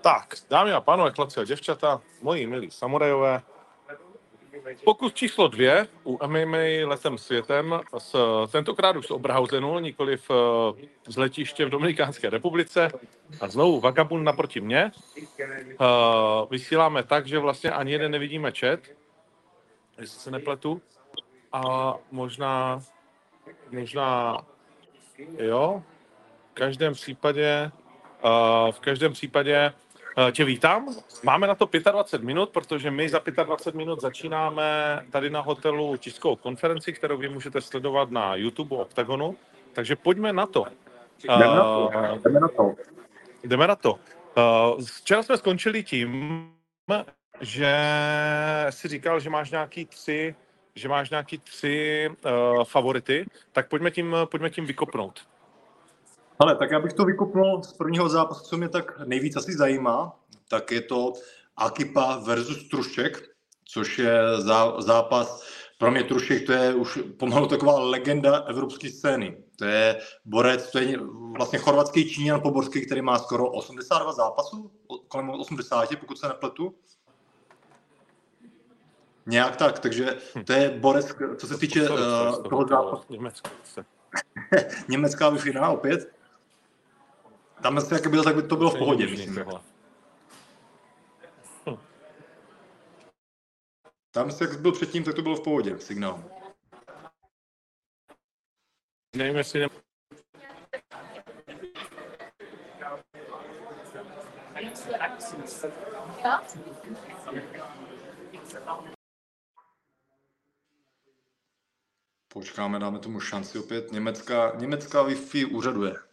Tak, 0.00 0.34
dámy 0.50 0.72
a 0.72 0.80
pánové, 0.80 1.10
chlapci 1.10 1.40
a 1.40 1.44
děvčata, 1.44 2.02
moji 2.22 2.46
milí 2.46 2.70
samurajové, 2.70 3.42
Pokus 4.84 5.12
číslo 5.12 5.48
dvě 5.48 5.86
u 6.04 6.18
MMA 6.26 6.88
letem 6.88 7.18
světem, 7.18 7.80
s, 7.98 8.16
tentokrát 8.52 8.96
už 8.96 9.06
z 9.06 9.10
Oberhausenu, 9.10 9.78
nikoli 9.78 10.16
v, 10.16 10.30
z 11.06 11.16
letiště 11.16 11.64
v 11.64 11.70
Dominikánské 11.70 12.30
republice 12.30 12.90
a 13.40 13.48
znovu 13.48 13.80
Vagabund 13.80 14.24
naproti 14.24 14.60
mně. 14.60 14.92
Uh, 15.80 16.50
vysíláme 16.50 17.02
tak, 17.02 17.26
že 17.26 17.38
vlastně 17.38 17.70
ani 17.70 17.92
jeden 17.92 18.12
nevidíme 18.12 18.52
chat, 18.52 18.80
jestli 19.98 20.20
se 20.20 20.30
nepletu. 20.30 20.82
A 21.52 21.94
možná, 22.10 22.82
možná, 23.70 24.38
jo, 25.38 25.82
každém 26.60 26.92
případě, 26.92 27.70
uh, 28.24 28.70
v 28.70 28.80
každém 28.80 29.12
případě 29.12 29.72
uh, 30.18 30.30
tě 30.30 30.44
vítám. 30.44 30.94
Máme 31.22 31.46
na 31.46 31.54
to 31.54 31.68
25 31.92 32.26
minut, 32.26 32.50
protože 32.50 32.90
my 32.90 33.08
za 33.08 33.20
25 33.44 33.74
minut 33.74 34.00
začínáme 34.00 34.64
tady 35.10 35.30
na 35.30 35.40
hotelu 35.40 35.96
tiskovou 35.96 36.36
konferenci, 36.36 36.92
kterou 36.92 37.16
vy 37.16 37.28
můžete 37.28 37.60
sledovat 37.60 38.10
na 38.10 38.34
YouTube 38.34 38.76
Octagonu. 38.76 39.36
Takže 39.72 39.96
pojďme 39.96 40.32
na 40.32 40.46
to. 40.46 40.64
Jdeme 41.24 41.46
na 41.46 41.64
to. 41.64 41.90
Jdeme 42.24 42.40
na 42.40 42.48
to. 42.48 42.74
Jdeme 43.44 43.66
na 43.66 43.76
to. 43.76 43.92
Uh, 43.92 44.84
včera 44.84 45.22
jsme 45.22 45.36
skončili 45.36 45.82
tím, 45.82 46.10
že 47.40 47.74
si 48.70 48.88
říkal, 48.88 49.20
že 49.20 49.30
máš 49.30 49.50
nějaký 49.50 49.84
tři, 49.84 50.34
že 50.74 50.88
máš 50.88 51.10
nějaký 51.10 51.38
tři 51.38 52.08
uh, 52.10 52.64
favority, 52.64 53.26
tak 53.52 53.68
pojďme 53.68 53.90
tím, 53.90 54.16
pojďme 54.24 54.50
tím 54.50 54.66
vykopnout. 54.66 55.30
Ale 56.40 56.56
tak 56.56 56.70
já 56.70 56.80
bych 56.80 56.92
to 56.92 57.04
vykopnul 57.04 57.62
z 57.62 57.72
prvního 57.72 58.08
zápasu, 58.08 58.44
co 58.44 58.56
mě 58.56 58.68
tak 58.68 58.98
nejvíc 59.06 59.36
asi 59.36 59.52
zajímá, 59.52 60.16
tak 60.48 60.70
je 60.70 60.80
to 60.80 61.12
Akipa 61.56 62.16
versus 62.16 62.68
Trušček, 62.68 63.22
což 63.64 63.98
je 63.98 64.20
zá, 64.36 64.80
zápas, 64.80 65.42
pro 65.78 65.90
mě 65.90 66.04
Trušek 66.04 66.46
to 66.46 66.52
je 66.52 66.74
už 66.74 66.98
pomalu 67.18 67.46
taková 67.46 67.78
legenda 67.78 68.36
evropské 68.36 68.90
scény. 68.90 69.36
To 69.58 69.64
je 69.64 70.00
borec, 70.24 70.70
to 70.70 70.78
je 70.78 70.98
vlastně 71.36 71.58
chorvatský 71.58 72.10
Číňan 72.10 72.40
Poborský, 72.40 72.86
který 72.86 73.02
má 73.02 73.18
skoro 73.18 73.50
82 73.50 74.12
zápasů, 74.12 74.70
kolem 75.08 75.30
80, 75.30 75.96
pokud 76.00 76.18
se 76.18 76.28
nepletu. 76.28 76.74
Nějak 79.26 79.56
tak, 79.56 79.78
takže 79.78 80.16
to 80.44 80.52
je 80.52 80.70
borec, 80.70 81.12
co 81.36 81.46
se 81.46 81.58
týče 81.58 81.90
uh, 81.90 81.96
toho 82.48 82.66
zápasu. 82.68 83.04
Německá 84.88 85.28
wi 85.28 85.52
opět. 85.68 86.19
Tam 87.62 87.80
se 87.80 87.94
jak 87.94 88.06
bylo, 88.06 88.24
tak 88.24 88.34
by 88.34 88.42
to 88.42 88.56
bylo 88.56 88.70
v 88.70 88.78
pohodě, 88.78 89.06
myslím. 89.06 89.44
Tam 94.10 94.30
se 94.30 94.44
jak 94.44 94.60
byl 94.60 94.72
předtím, 94.72 95.04
tak 95.04 95.14
to 95.14 95.22
bylo 95.22 95.36
v 95.36 95.44
pohodě, 95.44 95.78
signál. 95.78 96.24
Nevím, 99.16 99.36
jestli 99.36 99.60
ne... 99.60 99.68
Počkáme, 112.32 112.78
dáme 112.78 112.98
tomu 112.98 113.20
šanci 113.20 113.58
opět. 113.58 113.92
Německá, 113.92 114.52
německá 114.56 115.04
Wi-Fi 115.04 115.54
úřaduje. 115.54 116.09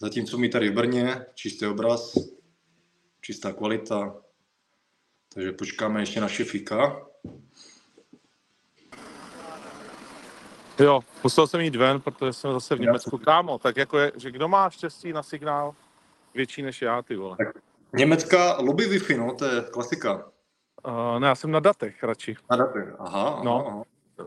Zatímco 0.00 0.38
mi 0.38 0.48
tady 0.48 0.70
v 0.70 0.74
Brně, 0.74 1.26
čistý 1.34 1.66
obraz, 1.66 2.14
čistá 3.20 3.52
kvalita. 3.52 4.14
Takže 5.34 5.52
počkáme 5.52 6.00
ještě 6.02 6.20
na 6.20 6.28
šefika. 6.28 7.06
Jo, 10.80 11.00
musel 11.22 11.46
jsem 11.46 11.60
jít 11.60 11.76
ven, 11.76 12.00
protože 12.00 12.32
jsem 12.32 12.52
zase 12.52 12.74
v 12.74 12.80
Německu. 12.80 13.18
Kámo, 13.18 13.58
tak 13.58 13.76
jako 13.76 13.98
je, 13.98 14.12
že 14.16 14.30
kdo 14.30 14.48
má 14.48 14.70
štěstí 14.70 15.12
na 15.12 15.22
signál 15.22 15.74
větší 16.34 16.62
než 16.62 16.82
já, 16.82 17.02
ty 17.02 17.16
vole. 17.16 17.36
Tak, 17.36 17.48
německá 17.94 18.56
lobby 18.60 18.84
Wi-Fi, 18.84 19.18
no, 19.18 19.34
to 19.34 19.44
je 19.44 19.62
klasika. 19.62 20.30
Uh, 20.86 21.18
ne, 21.18 21.26
já 21.26 21.34
jsem 21.34 21.50
na 21.50 21.60
datech 21.60 22.02
radši. 22.02 22.36
Na 22.50 22.56
datech, 22.56 22.94
aha, 22.98 23.40
no. 23.44 23.66
aha. 23.66 23.82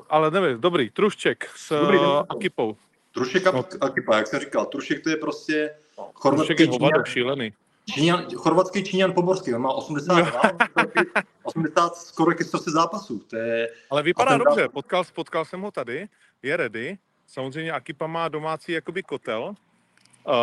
Ale 0.10 0.32
nevím, 0.32 0.62
dobrý, 0.62 0.90
Trušček 0.90 1.50
s 1.56 1.82
dobrý, 1.82 1.98
uh, 1.98 2.24
Akipou. 2.30 2.78
Trušek 3.12 3.48
a 3.48 3.52
no. 3.52 3.66
Akipa, 3.82 4.18
jak 4.18 4.28
jsem 4.28 4.40
říkal, 4.40 4.66
Trušek 4.66 5.04
to 5.04 5.10
je 5.10 5.16
prostě 5.16 5.76
chorvatský 6.14 6.56
je 6.64 6.68
hovado, 6.68 7.06
šílený. 7.06 7.54
Číňan, 7.94 8.26
chorvatský 8.36 8.84
Číňan 8.84 9.14
Poborský, 9.14 9.54
on 9.54 9.62
má 9.62 9.74
80, 9.74 10.32
80 11.44 11.96
skoro 11.96 12.36
ke 12.36 12.44
se 12.44 12.72
zápasů. 12.72 13.20
To 13.20 13.36
je, 13.36 13.70
Ale 13.90 14.04
vypadá 14.04 14.38
dobře, 14.38 14.70
potkal, 14.70 15.04
potkal 15.14 15.46
jsem 15.46 15.62
ho 15.62 15.72
tady, 15.72 16.08
je 16.44 16.58
ready. 16.58 16.98
Samozřejmě 17.28 17.72
Akipa 17.72 18.08
má 18.08 18.28
domácí 18.28 18.72
jakoby 18.72 19.04
kotel, 19.04 19.44
uh, 19.44 20.34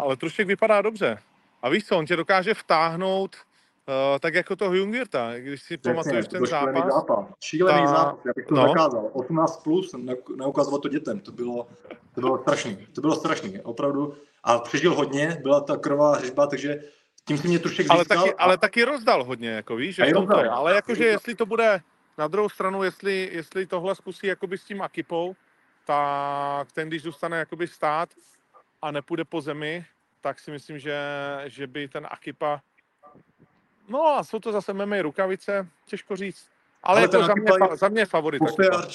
ale 0.00 0.16
Trušek 0.16 0.46
vypadá 0.46 0.82
dobře. 0.82 1.18
A 1.62 1.68
víš 1.68 1.86
co, 1.86 1.96
on 1.96 2.06
tě 2.06 2.16
dokáže 2.16 2.54
vtáhnout 2.54 3.36
Uh, 3.90 4.18
tak 4.18 4.34
jako 4.34 4.56
to 4.56 4.74
Jungwirta, 4.74 5.38
když 5.38 5.62
si 5.62 5.76
pamatuješ 5.76 6.28
ten 6.28 6.46
zápas. 6.46 6.94
zápas. 6.94 7.26
Šílený 7.44 7.86
ta... 7.86 7.86
zápas, 7.86 8.24
já 8.26 8.32
bych 8.36 8.46
to 8.46 8.54
no. 8.54 8.68
zakázal. 8.68 9.10
18 9.12 9.62
plus, 9.62 9.92
ne, 9.92 10.14
neukazovat 10.36 10.82
to 10.82 10.88
dětem, 10.88 11.20
to 11.20 11.32
bylo, 11.32 11.68
to 12.14 12.20
bylo 12.20 12.38
strašný. 12.38 12.86
To 12.94 13.00
bylo 13.00 13.14
strašný, 13.14 13.60
opravdu. 13.60 14.14
A 14.44 14.58
přežil 14.58 14.94
hodně, 14.94 15.38
byla 15.42 15.60
ta 15.60 15.76
krová 15.76 16.16
hřižba, 16.16 16.46
takže 16.46 16.80
tím 17.24 17.38
si 17.38 17.48
mě 17.48 17.58
trošku 17.58 17.82
ale 17.88 18.04
taky, 18.04 18.34
a... 18.34 18.42
ale 18.42 18.58
taky 18.58 18.84
rozdal 18.84 19.24
hodně, 19.24 19.50
jako 19.50 19.76
víš, 19.76 19.96
že 19.96 20.04
v 20.04 20.12
tom 20.12 20.26
to 20.26 20.38
je. 20.38 20.48
Ale 20.48 20.74
jakože 20.74 21.06
jestli 21.06 21.34
to 21.34 21.46
bude 21.46 21.80
na 22.18 22.28
druhou 22.28 22.48
stranu, 22.48 22.82
jestli, 22.82 23.30
jestli 23.32 23.66
tohle 23.66 23.94
zkusí 23.94 24.26
jakoby 24.26 24.58
s 24.58 24.64
tím 24.64 24.82
Akipou, 24.82 25.36
tak 25.86 26.72
ten, 26.72 26.88
když 26.88 27.02
zůstane 27.02 27.38
jakoby 27.38 27.66
stát 27.66 28.08
a 28.82 28.90
nepůjde 28.90 29.24
po 29.24 29.40
zemi, 29.40 29.84
tak 30.20 30.38
si 30.38 30.50
myslím, 30.50 30.78
že, 30.78 30.98
že 31.46 31.66
by 31.66 31.88
ten 31.88 32.06
Akipa 32.10 32.60
No 33.90 34.06
a 34.06 34.24
jsou 34.24 34.38
to 34.38 34.52
zase 34.52 34.72
meme 34.72 35.02
rukavice, 35.02 35.68
těžko 35.86 36.16
říct. 36.16 36.46
Ale, 36.82 36.96
Ale 36.96 37.04
je 37.04 37.08
to 37.08 37.26
za 37.26 37.34
mě, 37.34 37.52
fa- 37.52 37.76
za 37.76 37.88
mě 37.88 38.06
favorit. 38.06 38.42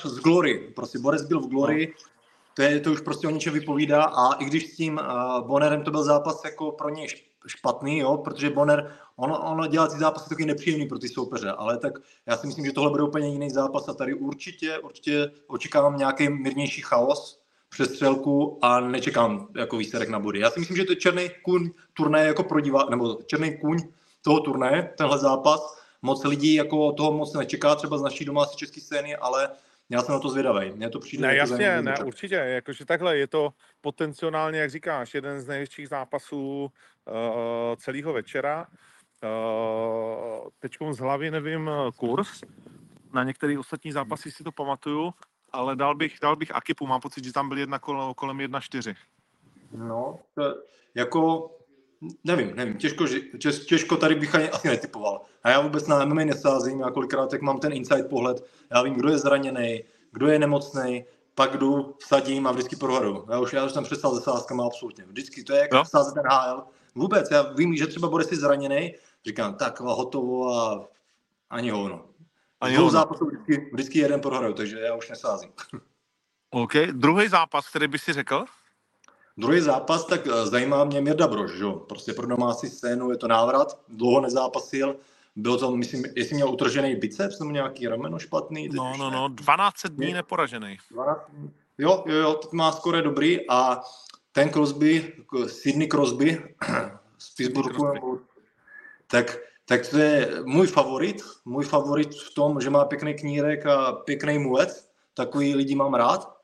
z 0.04 0.20
Glory, 0.20 0.72
prostě 0.76 1.00
Boris 1.00 1.22
byl 1.22 1.40
v 1.40 1.48
Glory, 1.48 1.88
no. 1.88 1.94
to, 2.54 2.62
je, 2.62 2.80
to 2.80 2.92
už 2.92 3.02
prostě 3.02 3.28
o 3.28 3.30
ničem 3.30 3.54
vypovídá 3.54 4.04
a 4.04 4.34
i 4.34 4.46
když 4.46 4.74
s 4.74 4.76
tím 4.76 5.00
uh, 5.00 5.48
Bonnerem 5.48 5.84
to 5.84 5.92
byl 5.92 6.04
zápas 6.04 6.42
jako 6.46 6.72
pro 6.72 6.90
něj 6.90 7.08
špatný, 7.48 8.00
jo, 8.00 8.18
protože 8.18 8.50
Bonner, 8.50 8.96
on, 9.16 9.32
on 9.44 9.70
dělá 9.70 9.88
ty 9.88 9.98
zápasy 9.98 10.30
taky 10.30 10.46
nepříjemný 10.46 10.88
pro 10.88 11.00
ty 11.00 11.10
soupeře, 11.10 11.52
ale 11.52 11.78
tak 11.78 11.94
já 12.26 12.38
si 12.38 12.48
myslím, 12.48 12.66
že 12.66 12.72
tohle 12.72 12.90
bude 12.90 13.04
úplně 13.04 13.30
jiný 13.30 13.50
zápas 13.50 13.90
a 13.90 13.94
tady 13.94 14.14
určitě, 14.14 14.80
určitě 14.80 15.32
očekávám 15.48 15.98
nějaký 15.98 16.30
mírnější 16.30 16.82
chaos, 16.82 17.40
přestřelku 17.70 18.60
a 18.62 18.80
nečekám 18.80 19.48
jako 19.56 19.78
výsledek 19.78 20.10
na 20.10 20.20
body. 20.20 20.40
Já 20.40 20.50
si 20.50 20.60
myslím, 20.60 20.78
že 20.78 20.84
to 20.84 20.92
je 20.92 20.96
černý 20.96 21.30
kůň 21.42 21.70
turné 21.94 22.24
jako 22.24 22.44
pro 22.44 22.60
divá, 22.60 22.86
nebo 22.90 23.20
černý 23.26 23.58
kůň 23.58 23.80
toho 24.26 24.40
turné, 24.40 24.94
tenhle 24.98 25.18
zápas. 25.18 25.86
Moc 26.02 26.24
lidí 26.24 26.54
jako 26.54 26.92
toho 26.92 27.12
moc 27.12 27.34
nečeká, 27.34 27.76
třeba 27.76 27.98
z 27.98 28.02
naší 28.02 28.26
domácí 28.26 28.58
české 28.58 28.82
scény, 28.82 29.16
ale 29.16 29.50
já 29.90 30.02
jsem 30.02 30.14
na 30.14 30.20
to 30.20 30.30
zvědavý. 30.30 30.72
Mně 30.72 30.90
to 30.90 31.00
přijde. 31.00 31.28
Ne, 31.28 31.36
jako 31.36 31.52
jasně, 31.52 31.82
ne, 31.82 31.96
určitě. 32.06 32.36
Jakože 32.36 32.86
takhle 32.86 33.18
je 33.18 33.28
to 33.28 33.50
potenciálně, 33.82 34.60
jak 34.60 34.72
říkáš, 34.72 35.14
jeden 35.14 35.42
z 35.42 35.48
největších 35.48 35.88
zápasů 35.88 36.66
uh, 36.66 37.76
celého 37.78 38.14
večera. 38.14 38.68
Uh, 39.24 40.50
Teď 40.60 40.78
z 40.92 41.00
hlavy 41.00 41.32
nevím 41.32 41.70
kurz. 41.96 42.42
Na 43.14 43.24
některé 43.24 43.60
ostatní 43.60 43.92
zápasy 43.92 44.32
si 44.32 44.44
to 44.44 44.52
pamatuju, 44.52 45.14
ale 45.52 45.76
dal 45.76 45.96
bych, 45.96 46.18
dal 46.22 46.36
bych 46.36 46.56
Akipu. 46.56 46.88
Mám 46.88 47.02
pocit, 47.02 47.24
že 47.24 47.34
tam 47.34 47.50
byl 47.50 47.58
jedna 47.58 47.80
kolem 47.80 48.38
1-4. 48.38 48.96
No, 49.72 50.20
to, 50.36 50.56
jako 50.96 51.52
nevím, 52.24 52.56
nevím, 52.56 52.78
těžko, 52.78 53.06
těžko 53.68 53.98
tady 53.98 54.16
bych 54.16 54.36
ani 54.36 54.50
asi 54.50 54.68
netypoval. 54.68 55.22
A 55.44 55.50
já 55.50 55.62
vůbec 55.62 55.88
na 55.88 56.06
MMA 56.06 56.24
nesázím, 56.24 56.80
já 56.80 56.92
kolikrát 56.92 57.30
tak 57.30 57.42
mám 57.42 57.60
ten 57.60 57.74
inside 57.74 58.04
pohled, 58.04 58.46
já 58.72 58.82
vím, 58.82 58.94
kdo 58.94 59.10
je 59.10 59.18
zraněný, 59.18 59.84
kdo 60.12 60.28
je 60.28 60.40
nemocný, 60.40 61.06
pak 61.36 61.58
jdu, 61.58 61.96
vsadím 62.00 62.48
a 62.48 62.52
vždycky 62.52 62.76
prohru. 62.76 63.26
Já 63.30 63.40
už, 63.40 63.54
já 63.54 63.66
už 63.66 63.72
jsem 63.72 63.84
přestal 63.84 64.16
se 64.16 64.22
sázkama 64.22 64.66
absolutně. 64.66 65.06
Vždycky, 65.06 65.44
to 65.44 65.54
je 65.54 65.60
jak 65.60 65.74
no. 65.74 65.86
sázet 65.86 66.14
ten 66.14 66.24
HL. 66.30 66.64
Vůbec, 66.96 67.32
já 67.32 67.42
vím, 67.42 67.76
že 67.76 67.88
třeba 67.88 68.10
Boris 68.10 68.32
je 68.32 68.38
zraněný, 68.38 68.96
říkám, 69.26 69.56
tak 69.56 69.80
hotovo 69.80 70.54
a 70.54 70.88
ani 71.50 71.70
hovno. 71.70 72.06
Ani 72.62 72.76
hovno. 72.76 72.92
zápasů 72.92 73.26
vždycky, 73.26 73.70
vždycky 73.74 74.00
jeden 74.00 74.22
prohraju, 74.22 74.54
takže 74.54 74.80
já 74.80 74.96
už 74.96 75.10
nesázím. 75.10 75.50
OK, 76.50 76.74
druhý 76.92 77.28
zápas, 77.28 77.70
který 77.70 77.88
by 77.88 78.00
si 78.00 78.14
řekl? 78.14 78.46
Druhý 79.38 79.62
zápas, 79.62 80.06
tak 80.06 80.28
eh, 80.28 80.46
zajímá 80.46 80.84
mě 80.84 81.02
Mirda 81.02 81.28
Brož, 81.28 81.52
že? 81.52 81.66
prostě 81.90 82.14
pro 82.14 82.28
domácí 82.28 82.70
scénu 82.70 83.12
je 83.12 83.18
to 83.18 83.28
návrat, 83.28 83.80
dlouho 83.88 84.22
nezápasil, 84.22 84.96
bylo 85.36 85.58
to, 85.58 85.76
myslím, 85.76 86.06
jestli 86.16 86.36
měl 86.36 86.50
utržený 86.50 86.96
biceps 86.96 87.40
nebo 87.40 87.52
nějaký 87.52 87.88
rameno 87.88 88.20
špatný. 88.20 88.70
No, 88.74 88.98
no, 88.98 89.10
no, 89.10 89.28
12 89.28 89.88
dní 89.88 90.14
neporažený. 90.14 90.78
12 90.92 91.22
Jo, 91.78 92.04
jo, 92.06 92.16
jo, 92.16 92.34
teď 92.34 92.52
má 92.52 92.72
skoro 92.72 93.02
dobrý 93.02 93.50
a 93.50 93.82
ten 94.32 94.50
Crosby, 94.50 95.14
Sidney 95.48 95.88
Crosby 95.88 96.44
z 97.18 97.36
Pittsburghu, 97.36 98.22
tak, 99.08 99.38
tak 99.66 99.88
to 99.90 99.98
je 99.98 100.32
můj 100.44 100.68
favorit. 100.68 101.22
Můj 101.46 101.66
favorit 101.66 102.16
v 102.16 102.34
tom, 102.34 102.62
že 102.62 102.70
má 102.70 102.86
pěkný 102.86 103.14
knírek 103.14 103.66
a 103.66 103.92
pěkný 103.92 104.40
mulet. 104.40 104.90
Takový 105.14 105.56
lidi 105.56 105.76
mám 105.76 105.94
rád. 105.94 106.35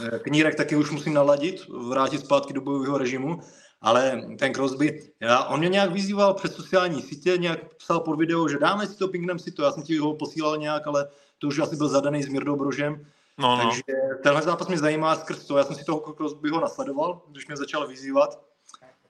Eh, 0.00 0.18
knírek 0.18 0.54
taky 0.54 0.76
už 0.76 0.90
musím 0.90 1.14
naladit, 1.14 1.68
vrátit 1.68 2.20
zpátky 2.20 2.52
do 2.52 2.60
bojového 2.60 2.98
režimu, 2.98 3.40
ale 3.80 4.22
ten 4.38 4.52
Crosby, 4.52 5.12
já, 5.20 5.44
on 5.44 5.58
mě 5.58 5.68
nějak 5.68 5.92
vyzýval 5.92 6.34
přes 6.34 6.54
sociální 6.54 7.02
sítě, 7.02 7.38
nějak 7.38 7.74
psal 7.74 8.00
pod 8.00 8.16
video, 8.16 8.48
že 8.48 8.58
dáme 8.58 8.86
si 8.86 8.96
to, 8.96 9.08
pingnem 9.08 9.38
si 9.38 9.50
to, 9.50 9.62
já 9.62 9.72
jsem 9.72 9.82
ti 9.82 9.98
ho 9.98 10.14
posílal 10.14 10.56
nějak, 10.56 10.86
ale 10.86 11.08
to 11.38 11.46
už 11.46 11.58
asi 11.58 11.76
byl 11.76 11.88
zadaný 11.88 12.22
s 12.22 12.28
Mirdou 12.28 12.56
Brožem, 12.56 13.06
No, 13.38 13.56
no. 13.56 13.64
Takže 13.64 13.82
tenhle 14.22 14.42
zápas 14.42 14.68
mě 14.68 14.78
zajímá 14.78 15.16
skrz 15.16 15.44
to. 15.44 15.58
Já 15.58 15.64
jsem 15.64 15.76
si 15.76 15.84
toho 15.84 16.00
Crosbyho 16.00 16.60
nasledoval, 16.60 17.22
když 17.28 17.46
mě 17.46 17.56
začal 17.56 17.86
vyzývat. 17.86 18.40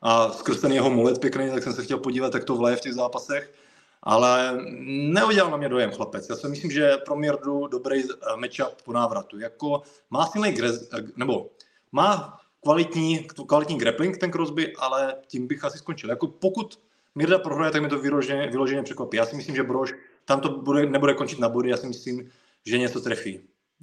A 0.02 0.30
skrz 0.30 0.60
ten 0.60 0.72
jeho 0.72 0.90
mulet 0.90 1.20
pěkný, 1.20 1.50
tak 1.50 1.62
jsem 1.62 1.72
se 1.72 1.84
chtěl 1.84 1.98
podívat, 1.98 2.34
jak 2.34 2.44
to 2.44 2.56
vleje 2.56 2.76
v 2.76 2.80
těch 2.80 2.94
zápasech. 2.94 3.54
Ale 4.02 4.58
neudělal 4.86 5.50
na 5.50 5.56
mě 5.56 5.68
dojem 5.68 5.90
chlapec. 5.90 6.28
Já 6.28 6.36
si 6.36 6.48
myslím, 6.48 6.70
že 6.70 6.96
pro 7.04 7.16
Mirdu 7.16 7.66
dobrý 7.66 8.02
eh, 8.04 8.36
matchup 8.36 8.82
po 8.84 8.92
návratu. 8.92 9.38
Jako 9.38 9.82
má 10.10 10.26
silný 10.26 10.52
grez, 10.52 10.88
eh, 10.92 11.02
nebo 11.16 11.50
má 11.92 12.38
kvalitní, 12.62 13.28
kvalitní 13.46 13.78
grappling 13.78 14.18
ten 14.18 14.32
Crosby, 14.32 14.76
ale 14.76 15.14
tím 15.26 15.46
bych 15.46 15.64
asi 15.64 15.78
skončil. 15.78 16.10
Jako 16.10 16.26
pokud 16.26 16.78
Mirda 17.14 17.38
prohraje, 17.38 17.72
tak 17.72 17.82
mi 17.82 17.88
to 17.88 17.98
vyloženě, 17.98 18.46
vyloženě 18.46 18.82
překvapí. 18.82 19.16
Já 19.16 19.26
si 19.26 19.36
myslím, 19.36 19.56
že 19.56 19.62
Brož 19.62 19.94
tam 20.24 20.40
to 20.40 20.48
bude, 20.48 20.86
nebude 20.86 21.14
končit 21.14 21.38
na 21.38 21.48
body, 21.48 21.70
já 21.70 21.76
si 21.76 21.86
myslím, 21.86 22.30
že 22.66 22.78
něco 22.78 23.00
trefí. 23.00 23.40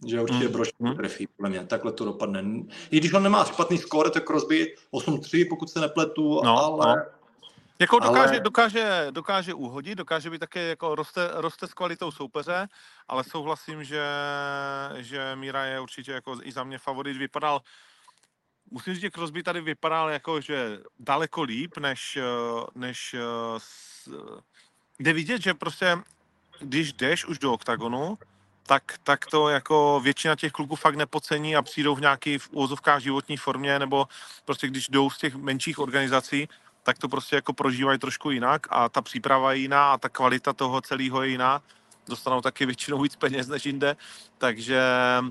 Že 0.07 0.21
určitě 0.21 0.45
mm. 0.45 0.51
Brož 0.51 0.69
mm. 0.79 0.95
trefí, 0.95 1.27
podle 1.27 1.50
mě. 1.50 1.65
Takhle 1.65 1.91
to 1.91 2.06
dopadne. 2.06 2.44
I 2.91 2.97
když 2.97 3.13
on 3.13 3.23
nemá 3.23 3.45
špatný 3.45 3.77
skóre, 3.77 4.09
tak 4.09 4.25
Crosby 4.25 4.75
8-3, 4.94 5.50
pokud 5.50 5.69
se 5.69 5.79
nepletu, 5.79 6.41
no, 6.44 6.57
ale... 6.63 6.95
No. 6.95 7.03
Jako 7.80 8.00
dokáže, 8.00 8.30
ale... 8.30 8.39
dokáže, 8.39 9.07
dokáže 9.12 9.54
uhodit, 9.54 9.98
dokáže 9.98 10.30
být 10.30 10.39
také 10.39 10.68
jako 10.68 10.95
roste, 10.95 11.30
roste 11.33 11.68
s 11.68 11.74
kvalitou 11.74 12.12
soupeře, 12.12 12.68
ale 13.07 13.24
souhlasím, 13.24 13.83
že, 13.83 14.04
že 14.95 15.36
Míra 15.36 15.66
je 15.66 15.80
určitě 15.80 16.12
jako 16.12 16.38
i 16.44 16.51
za 16.51 16.63
mě 16.63 16.77
favorit. 16.77 17.18
Vypadal, 17.18 17.62
musím 18.72 18.94
říct, 18.94 19.01
že 19.01 19.12
Crosby 19.12 19.44
tady 19.44 19.62
vypadal 19.62 20.10
jako, 20.10 20.42
že 20.42 20.80
daleko 21.00 21.44
líp, 21.44 21.77
než, 21.77 22.18
než 22.75 23.16
jde 25.00 25.13
vidět, 25.13 25.42
že 25.42 25.54
prostě 25.54 25.98
když 26.60 26.94
jdeš 26.94 27.25
už 27.25 27.39
do 27.39 27.54
oktagonu, 27.54 28.18
tak, 28.68 28.98
tak 29.04 29.25
to 29.25 29.50
jako 29.50 30.01
většina 30.04 30.36
těch 30.36 30.51
kluků 30.51 30.75
fakt 30.75 30.95
nepocení 30.95 31.56
a 31.56 31.62
přijdou 31.62 31.95
v 31.95 32.01
nějaký 32.01 32.38
v 32.38 32.50
úvozovkách 32.50 33.01
životní 33.01 33.38
formě, 33.38 33.80
nebo 33.80 34.07
prostě 34.45 34.68
když 34.68 34.89
jdou 34.89 35.10
z 35.10 35.18
těch 35.18 35.36
menších 35.36 35.80
organizací, 35.80 36.50
tak 36.85 36.97
to 36.97 37.09
prostě 37.09 37.35
jako 37.35 37.53
prožívají 37.53 37.99
trošku 37.99 38.31
jinak 38.31 38.67
a 38.69 38.89
ta 38.89 39.01
příprava 39.01 39.53
je 39.53 39.59
jiná 39.59 39.93
a 39.93 39.97
ta 39.97 40.09
kvalita 40.09 40.53
toho 40.53 40.81
celého 40.81 41.23
je 41.23 41.29
jiná. 41.29 41.61
Dostanou 42.07 42.41
taky 42.41 42.65
většinou 42.65 43.01
víc 43.01 43.15
peněz 43.15 43.47
než 43.47 43.65
jinde, 43.65 43.95
takže, 44.37 44.81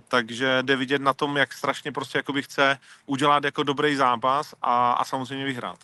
takže 0.08 0.58
jde 0.62 0.76
vidět 0.76 1.02
na 1.02 1.14
tom, 1.14 1.36
jak 1.36 1.52
strašně 1.52 1.92
prostě 1.92 2.18
jakoby 2.18 2.42
chce 2.42 2.78
udělat 3.06 3.44
jako 3.44 3.62
dobrý 3.62 3.96
zápas 3.96 4.54
a, 4.62 4.92
a 4.92 5.04
samozřejmě 5.04 5.44
vyhrát. 5.44 5.78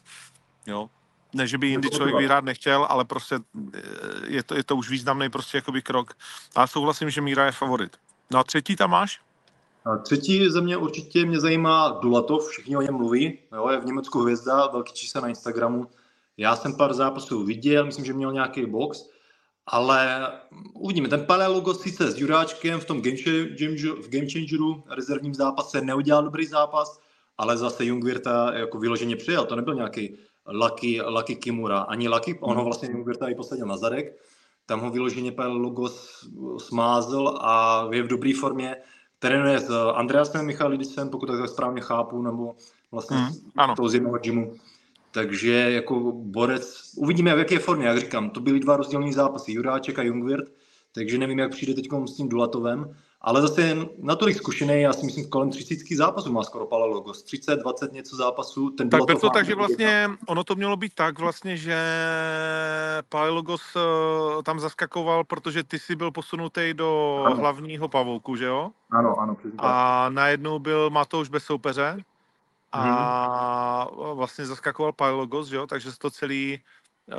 Jo, 0.67 0.91
ne, 1.33 1.47
že 1.47 1.59
by 1.59 1.67
jindy 1.67 1.91
člověk 1.91 2.17
vyhrát 2.17 2.45
nechtěl, 2.45 2.87
ale 2.91 3.05
prostě 3.05 3.39
eh, 3.75 3.81
je 4.27 4.43
to, 4.43 4.55
je 4.55 4.65
to 4.65 4.77
už 4.77 4.91
významný 4.91 5.31
prostě 5.31 5.59
jakoby 5.59 5.83
krok. 5.83 6.15
A 6.57 6.67
souhlasím, 6.67 7.11
že 7.11 7.21
Míra 7.21 7.47
je 7.47 7.53
favorit. 7.53 7.97
No 8.31 8.39
a 8.39 8.45
třetí 8.45 8.77
tam 8.77 8.91
máš? 8.91 9.21
A 9.91 9.97
třetí 9.97 10.51
země 10.51 10.77
určitě 10.77 11.27
mě 11.27 11.41
zajímá 11.41 11.99
Dulatov, 12.03 12.49
všichni 12.49 12.77
o 12.77 12.83
něm 12.83 12.95
mluví, 12.95 13.39
jo, 13.53 13.69
je 13.69 13.81
v 13.81 13.85
Německu 13.85 14.19
hvězda, 14.19 14.67
velký 14.67 14.93
čísla 14.93 15.21
na 15.21 15.29
Instagramu. 15.29 15.87
Já 16.37 16.57
jsem 16.57 16.77
pár 16.77 16.95
zápasů 16.95 17.45
viděl, 17.45 17.87
myslím, 17.87 18.05
že 18.05 18.13
měl 18.13 18.33
nějaký 18.33 18.67
box, 18.67 19.11
ale 19.67 20.29
uvidíme. 20.75 21.09
Ten 21.09 21.27
Paleologo 21.27 21.75
sice 21.75 22.11
s 22.11 22.19
Juráčkem 22.19 22.81
v 22.81 22.85
tom 22.85 23.03
game, 23.03 23.17
v 24.03 24.09
game 24.11 24.31
changeru 24.33 24.83
rezervním 24.91 25.35
zápase 25.35 25.81
neudělal 25.81 26.25
dobrý 26.25 26.47
zápas, 26.47 27.01
ale 27.39 27.57
zase 27.57 27.85
Jungwirta 27.85 28.53
jako 28.55 28.79
vyloženě 28.79 29.17
přijel. 29.17 29.45
To 29.45 29.57
nebyl 29.57 29.75
nějaký 29.75 30.17
Lucky, 30.47 31.03
Lucky 31.03 31.37
Kimura. 31.37 31.79
Ani 31.79 32.09
Lucky, 32.09 32.39
on 32.41 32.57
ho 32.57 32.65
vlastně 32.65 32.89
Jungwirta 32.91 33.29
i 33.29 33.35
posadil 33.35 33.67
na 33.67 33.77
zadek. 33.77 34.17
Tam 34.67 34.81
ho 34.81 34.91
vyloženě 34.91 35.33
Paleologo 35.33 35.89
smázl 36.59 37.39
a 37.41 37.87
je 37.91 38.03
v 38.03 38.09
dobré 38.09 38.33
formě 38.41 38.77
trénuje 39.21 39.61
s 39.61 39.71
Andreasem 39.95 40.47
Michalidisem, 40.47 41.09
pokud 41.09 41.27
tak 41.27 41.49
správně 41.49 41.81
chápu, 41.81 42.23
nebo 42.23 42.55
vlastně 42.93 43.17
mm, 43.17 43.29
ano. 43.57 43.77
toho 43.77 43.89
z 43.89 43.95
jednoho 43.95 44.19
gymu. 44.19 44.55
Takže 45.11 45.53
jako 45.53 46.13
borec, 46.13 46.93
uvidíme, 46.97 47.35
v 47.35 47.39
jaké 47.39 47.59
formě, 47.59 47.87
jak 47.87 47.99
říkám, 48.01 48.31
to 48.31 48.41
byly 48.41 48.61
dva 48.61 48.77
rozdílní 48.77 49.13
zápasy, 49.13 49.53
Juráček 49.53 49.99
a 49.99 50.03
Jungwirth, 50.03 50.53
takže 50.95 51.19
nevím, 51.19 51.39
jak 51.39 51.51
přijde 51.51 51.75
teď 51.75 51.89
s 52.07 52.17
tím 52.17 52.29
Dulatovem, 52.29 52.97
ale 53.23 53.43
zase 53.43 53.77
natolik 53.99 54.37
zkušený, 54.37 54.81
já 54.81 54.93
si 54.93 55.07
myslím, 55.07 55.29
kolem 55.29 55.51
30 55.51 55.79
zápasů 55.97 56.33
má 56.33 56.43
skoro 56.43 56.67
Palologos. 56.67 57.23
30, 57.23 57.57
20 57.57 57.93
něco 57.93 58.17
zápasů. 58.17 58.71
Ten 58.71 58.91
tak 58.91 59.01
to 59.21 59.31
tak, 59.31 59.47
že 59.47 59.55
vlastně 59.55 60.11
ono 60.27 60.45
to 60.45 60.55
mělo 60.55 60.77
být 60.77 60.95
tak 60.95 61.19
vlastně, 61.19 61.57
že 61.57 61.79
Palologos 63.09 63.63
eh, 63.77 64.43
tam 64.43 64.61
zaskakoval, 64.61 65.25
protože 65.25 65.65
ty 65.65 65.79
jsi 65.79 65.97
byl 65.97 66.11
posunutý 66.11 66.75
do 66.75 67.23
ano. 67.27 67.37
hlavního 67.37 67.89
pavouku, 67.89 68.37
že 68.37 68.45
jo? 68.45 68.71
Ano, 68.91 69.21
ano. 69.21 69.35
Přesně 69.35 69.59
a 69.59 70.09
najednou 70.09 70.59
byl 70.59 70.91
Matouš 70.91 71.29
bez 71.29 71.45
soupeře 71.45 72.05
a 72.73 73.89
hmm. 73.91 74.17
vlastně 74.17 74.47
zaskakoval 74.47 74.93
Palologos, 74.93 75.49
že 75.49 75.57
jo? 75.57 75.67
Takže 75.67 75.93
se 75.93 75.99
to 75.99 76.11
celý 76.11 76.61
Uh... 77.11 77.17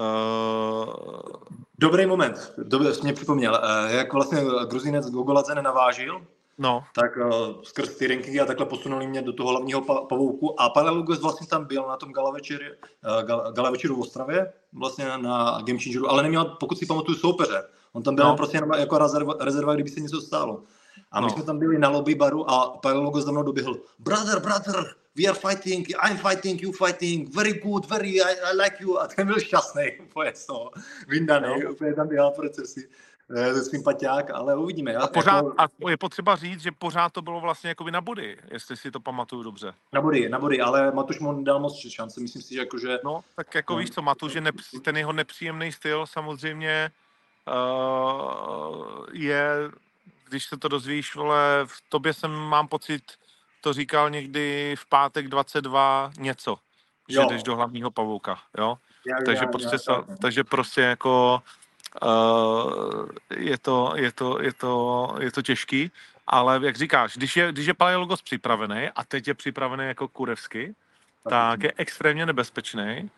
Dobrý 1.81 2.05
moment, 2.05 2.53
dobře, 2.57 2.93
jsi 2.93 3.01
mě 3.01 3.13
připomněl. 3.13 3.61
Uh, 3.63 3.91
jak 3.91 4.13
vlastně 4.13 4.43
Gruzinec 4.69 5.09
Gogoladze 5.09 5.55
nenavážil, 5.55 6.25
no. 6.57 6.83
tak 6.95 7.17
uh, 7.17 7.61
skrz 7.63 7.95
ty 7.95 8.07
rankingy 8.07 8.39
a 8.39 8.45
takhle 8.45 8.65
posunuli 8.65 9.07
mě 9.07 9.21
do 9.21 9.33
toho 9.33 9.49
hlavního 9.49 9.81
pa- 9.81 10.01
pavouku 10.01 10.61
a 10.61 10.69
Pavel 10.69 10.93
Lugos 10.93 11.21
vlastně 11.21 11.47
tam 11.47 11.65
byl 11.65 11.85
na 11.87 11.97
tom 11.97 12.11
gala, 12.11 12.31
večeri, 12.31 12.65
uh, 12.71 13.23
gala, 13.23 13.51
gala 13.51 13.71
večeru 13.71 13.95
v 13.95 13.99
Ostravě, 13.99 14.53
vlastně 14.73 15.05
na 15.05 15.61
Game 15.61 15.79
Changeru, 15.79 16.09
ale 16.09 16.23
neměl, 16.23 16.45
pokud 16.45 16.77
si 16.77 16.85
pamatuju, 16.85 17.17
soupeře. 17.17 17.63
On 17.93 18.03
tam 18.03 18.15
byl 18.15 18.25
no. 18.25 18.37
prostě 18.37 18.61
jako 18.77 18.97
rezerva, 18.97 19.35
rezerva, 19.39 19.73
kdyby 19.73 19.89
se 19.89 19.99
něco 19.99 20.21
stalo. 20.21 20.63
A 21.11 21.21
my 21.21 21.27
no. 21.27 21.33
jsme 21.33 21.43
tam 21.43 21.59
byli 21.59 21.79
na 21.79 21.89
lobby 21.89 22.15
baru 22.15 22.51
a 22.51 22.69
Pavel 22.69 23.03
Lugos 23.03 23.25
za 23.25 23.31
mnou 23.31 23.43
doběhl. 23.43 23.75
Brother, 23.99 24.39
brother, 24.39 24.95
we 25.15 25.27
are 25.27 25.35
fighting, 25.35 25.85
I'm 26.01 26.17
fighting, 26.17 26.61
you 26.61 26.71
fighting, 26.71 27.29
very 27.33 27.53
good, 27.53 27.85
very, 27.85 28.21
I, 28.21 28.35
I 28.45 28.53
like 28.53 28.77
you. 28.79 28.99
A 28.99 29.07
ten 29.07 29.27
byl 29.27 29.39
šťastný, 29.39 29.91
úplně 30.03 30.31
z 30.35 30.45
toho, 30.45 30.71
vyndaný, 31.07 31.61
no. 31.63 31.71
úplně 31.71 31.93
tam 31.93 32.09
dělal 32.09 32.31
procesy 32.31 32.89
eh, 33.35 33.53
ze 33.53 33.63
svým 33.63 33.83
paťák, 33.83 34.31
ale 34.31 34.55
uvidíme. 34.55 34.95
A, 34.95 35.07
pořád, 35.07 35.35
jako... 35.35 35.55
a 35.57 35.89
je 35.89 35.97
potřeba 35.97 36.35
říct, 36.35 36.61
že 36.61 36.71
pořád 36.71 37.13
to 37.13 37.21
bylo 37.21 37.41
vlastně 37.41 37.69
jakoby 37.69 37.91
na 37.91 38.01
body, 38.01 38.37
jestli 38.51 38.77
si 38.77 38.91
to 38.91 38.99
pamatuju 38.99 39.43
dobře. 39.43 39.73
Na 39.93 40.01
body, 40.01 40.29
na 40.29 40.39
body, 40.39 40.61
ale 40.61 40.91
Matuš 40.91 41.19
mu 41.19 41.43
dal 41.43 41.59
moc 41.59 41.87
šance, 41.89 42.21
myslím 42.21 42.41
si, 42.41 42.53
že 42.53 42.59
jakože... 42.59 42.99
No, 43.03 43.23
tak 43.35 43.55
jako 43.55 43.73
no. 43.73 43.79
víš 43.79 43.91
co, 43.91 44.01
Matuš 44.01 44.33
je 44.33 44.41
nepří, 44.41 44.79
ten 44.79 44.97
jeho 44.97 45.13
nepříjemný 45.13 45.71
styl 45.71 46.05
samozřejmě 46.05 46.91
uh, 47.47 49.05
je, 49.11 49.71
když 50.29 50.45
se 50.45 50.57
to 50.57 50.67
dozvíš, 50.67 51.15
vole, 51.15 51.61
v 51.65 51.89
tobě 51.89 52.13
jsem, 52.13 52.31
mám 52.31 52.67
pocit, 52.67 53.01
to 53.61 53.73
říkal 53.73 54.09
někdy 54.09 54.75
v 54.79 54.85
pátek 54.85 55.27
22 55.27 56.11
něco, 56.17 56.57
že 57.09 57.17
jo. 57.17 57.27
jdeš 57.29 57.43
do 57.43 57.55
hlavního 57.55 57.91
pavouka, 57.91 58.39
jo? 58.57 58.77
Já, 59.07 59.17
takže, 59.25 59.43
já, 59.45 59.51
prostě, 59.51 59.77
já, 59.89 59.95
já. 59.95 60.15
takže 60.21 60.43
prostě 60.43 60.81
jako 60.81 61.43
uh, 62.03 63.05
je, 63.37 63.57
to, 63.57 63.93
je, 63.95 64.11
to, 64.11 64.41
je, 64.41 64.53
to, 64.53 65.15
je 65.19 65.31
to 65.31 65.41
těžký, 65.41 65.91
ale 66.27 66.59
jak 66.63 66.75
říkáš, 66.75 67.17
když 67.17 67.37
je, 67.37 67.51
když 67.51 67.65
je 67.65 67.73
Paleologos 67.73 68.21
připravený 68.21 68.89
a 68.95 69.03
teď 69.03 69.27
je 69.27 69.33
připravený 69.33 69.85
jako 69.85 70.07
kurevsky, 70.07 70.75
tak 71.29 71.63
je 71.63 71.73
extrémně 71.77 72.25
nebezpečný. 72.25 73.09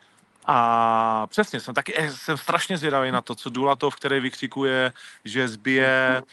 A 0.45 1.27
přesně, 1.27 1.59
jsem 1.59 1.73
taky 1.73 2.09
jsem 2.09 2.37
strašně 2.37 2.77
zvědavý 2.77 3.11
na 3.11 3.21
to, 3.21 3.35
co 3.35 3.49
Dulatov, 3.49 3.95
který 3.95 4.19
vykřikuje, 4.19 4.93
že 5.25 5.47
zbije 5.47 6.23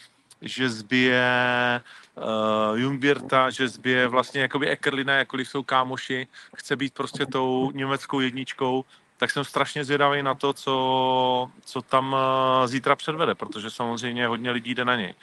že 0.43 0.71
zbije 0.71 1.81
uh, 2.17 2.79
Jungbirta, 2.79 3.51
že 3.51 3.69
zbije 3.69 4.09
vlastně 4.09 4.41
jakoby 4.41 4.69
Ekerlina, 4.69 5.15
jakkoliv 5.15 5.49
jsou 5.49 5.63
kámoši, 5.63 6.27
chce 6.57 6.77
být 6.77 6.95
prostě 6.95 7.27
tou 7.27 7.71
německou 7.71 8.21
jedničkou, 8.21 8.85
tak 9.17 9.31
jsem 9.31 9.45
strašně 9.45 9.85
zvědavý 9.85 10.23
na 10.23 10.35
to, 10.35 10.53
co, 10.53 11.51
co 11.65 11.83
tam 11.83 12.13
uh, 12.13 12.67
zítra 12.67 12.97
předvede, 12.97 13.35
protože 13.35 13.71
samozřejmě 13.71 14.27
hodně 14.27 14.51
lidí 14.51 14.75
jde 14.75 14.85
na 14.85 14.97
něj. 14.97 15.15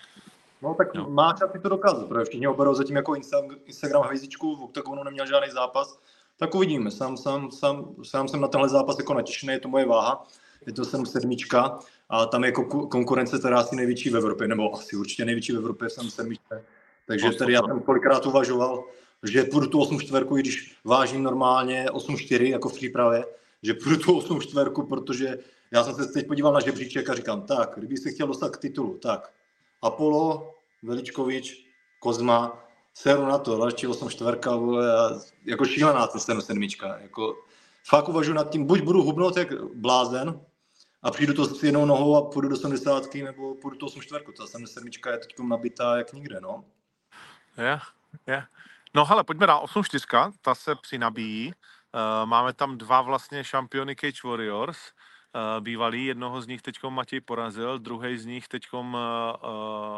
No 0.61 0.73
tak 0.73 0.93
no. 0.93 1.09
má 1.09 1.35
šanci 1.39 1.59
to 1.59 1.69
dokázat, 1.69 2.07
protože 2.07 2.25
všichni 2.25 2.47
oberou 2.47 2.73
zatím 2.73 2.95
jako 2.95 3.15
Instagram 3.15 4.03
hvězdičku, 4.03 4.55
v 4.55 4.63
OKTAGONu 4.63 5.03
neměl 5.03 5.25
žádný 5.25 5.51
zápas, 5.51 5.99
tak 6.37 6.55
uvidíme. 6.55 6.91
Sám, 6.91 7.17
sám, 7.17 7.51
sám, 7.51 7.95
sám 8.03 8.27
jsem 8.27 8.41
na 8.41 8.47
tenhle 8.47 8.69
zápas 8.69 8.97
jako 8.97 9.13
natěšený, 9.13 9.53
je 9.53 9.59
to 9.59 9.69
moje 9.69 9.85
váha, 9.85 10.27
je 10.65 10.73
to 10.73 10.85
7 10.85 11.05
sedmička 11.05 11.79
a 12.09 12.25
tam 12.25 12.43
je 12.43 12.51
konkurence 12.91 13.39
teda 13.39 13.59
asi 13.59 13.75
největší 13.75 14.09
v 14.09 14.17
Evropě, 14.17 14.47
nebo 14.47 14.73
asi 14.73 14.95
určitě 14.95 15.25
největší 15.25 15.51
v 15.51 15.57
Evropě, 15.57 15.89
jsem 15.89 16.09
sedmičce. 16.09 16.63
Takže 17.07 17.31
tady 17.31 17.53
já 17.53 17.61
jsem 17.61 17.79
kolikrát 17.79 18.25
uvažoval, 18.25 18.83
že 19.23 19.43
půjdu 19.43 19.67
tu 19.67 19.79
8 19.79 19.99
čtverku, 19.99 20.37
i 20.37 20.39
když 20.39 20.75
vážím 20.83 21.23
normálně 21.23 21.91
8 21.91 22.17
4 22.17 22.49
jako 22.49 22.69
v 22.69 22.73
přípravě, 22.73 23.25
že 23.63 23.73
půjdu 23.73 23.97
tu 23.97 24.17
8 24.17 24.41
čtverku, 24.41 24.83
protože 24.83 25.37
já 25.71 25.83
jsem 25.83 25.95
se 25.95 26.07
teď 26.07 26.27
podíval 26.27 26.53
na 26.53 26.59
žebříček 26.59 27.09
a 27.09 27.15
říkám, 27.15 27.41
tak, 27.41 27.73
kdyby 27.77 27.97
se 27.97 28.11
chtěl 28.11 28.27
dostat 28.27 28.49
k 28.49 28.57
titulu, 28.57 28.97
tak 28.97 29.33
Apollo, 29.81 30.53
Veličkovič, 30.83 31.67
Kozma, 31.99 32.63
seru 32.93 33.25
na 33.25 33.37
to, 33.37 33.57
další 33.57 33.87
8 33.87 34.09
čtverka, 34.09 34.55
vole, 34.55 34.97
a 34.97 35.19
jako 35.45 35.65
šílená 35.65 36.07
ta 36.07 36.19
7 36.19 36.41
sedmička, 36.41 36.97
jako 37.01 37.35
fakt 37.83 38.09
uvažuji 38.09 38.33
nad 38.33 38.49
tím, 38.49 38.65
buď 38.65 38.81
budu 38.81 39.03
hubnout 39.03 39.37
jak 39.37 39.73
blázen 39.73 40.41
a 41.03 41.11
přijdu 41.11 41.33
to 41.33 41.45
s 41.45 41.63
jednou 41.63 41.85
nohou 41.85 42.15
a 42.15 42.21
půjdu 42.21 42.49
do 42.49 42.55
70, 42.55 43.15
nebo 43.15 43.55
půjdu 43.55 43.77
to 43.77 43.85
8 43.85 44.01
čtverku, 44.01 44.31
ta 44.31 44.47
7 44.47 44.67
sedmička 44.67 45.11
je 45.11 45.17
teď 45.17 45.39
nabitá 45.39 45.97
jak 45.97 46.13
nikde, 46.13 46.41
no. 46.41 46.65
Je, 47.57 47.79
je. 48.27 48.43
No 48.95 49.05
hele, 49.05 49.23
pojďme 49.23 49.47
na 49.47 49.59
8 49.59 49.83
čtyřka, 49.83 50.31
ta 50.41 50.55
se 50.55 50.75
přinabíjí. 50.75 51.53
Uh, 51.53 52.29
máme 52.29 52.53
tam 52.53 52.77
dva 52.77 53.01
vlastně 53.01 53.43
šampiony 53.43 53.95
Cage 53.95 54.27
Warriors, 54.27 54.77
uh, 54.77 55.63
bývalý, 55.63 56.05
jednoho 56.05 56.41
z 56.41 56.47
nich 56.47 56.61
teď 56.61 56.75
Matěj 56.89 57.21
porazil, 57.21 57.79
druhý 57.79 58.17
z 58.17 58.25
nich 58.25 58.47
teď 58.47 58.63
uh, 58.73 58.83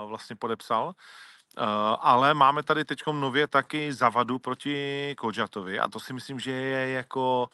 vlastně 0.06 0.36
podepsal. 0.36 0.86
Uh, 0.88 0.94
ale 2.00 2.34
máme 2.34 2.64
tady 2.64 2.86
teď 2.86 3.00
nově 3.12 3.48
taky 3.48 3.94
zavadu 3.94 4.40
proti 4.40 5.16
Kodžatovi 5.18 5.80
a 5.80 5.88
to 5.88 6.00
si 6.00 6.14
myslím, 6.14 6.40
že 6.40 6.52
je 6.52 6.90
jako 6.90 7.50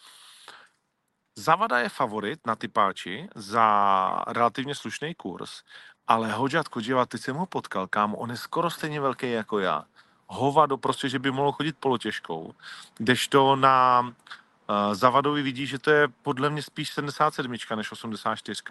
Zavada 1.38 1.80
je 1.80 1.90
favorit 1.90 2.48
na 2.48 2.56
typáči 2.56 3.28
za 3.36 4.24
relativně 4.28 4.76
slušný 4.76 5.16
kurz, 5.16 5.64
ale 6.08 6.32
Hodžat 6.32 6.68
Kodživa, 6.68 7.06
teď 7.06 7.22
jsem 7.22 7.36
ho 7.36 7.46
potkal, 7.46 7.88
kam 7.88 8.16
on 8.16 8.32
je 8.32 8.38
skoro 8.38 8.70
stejně 8.70 9.02
velký 9.02 9.32
jako 9.32 9.60
já. 9.60 9.86
Hovado 10.28 10.78
prostě, 10.78 11.10
že 11.10 11.20
by 11.20 11.32
mohlo 11.32 11.52
chodit 11.52 11.76
polotěžkou. 11.80 12.54
Kdežto 12.98 13.56
na 13.56 14.02
uh, 14.02 14.94
Zavadovi 14.94 15.42
vidí, 15.42 15.68
že 15.68 15.80
to 15.80 15.92
je 15.92 16.08
podle 16.22 16.50
mě 16.50 16.62
spíš 16.62 16.90
77 16.90 17.52
než 17.76 17.92
84. 17.92 18.64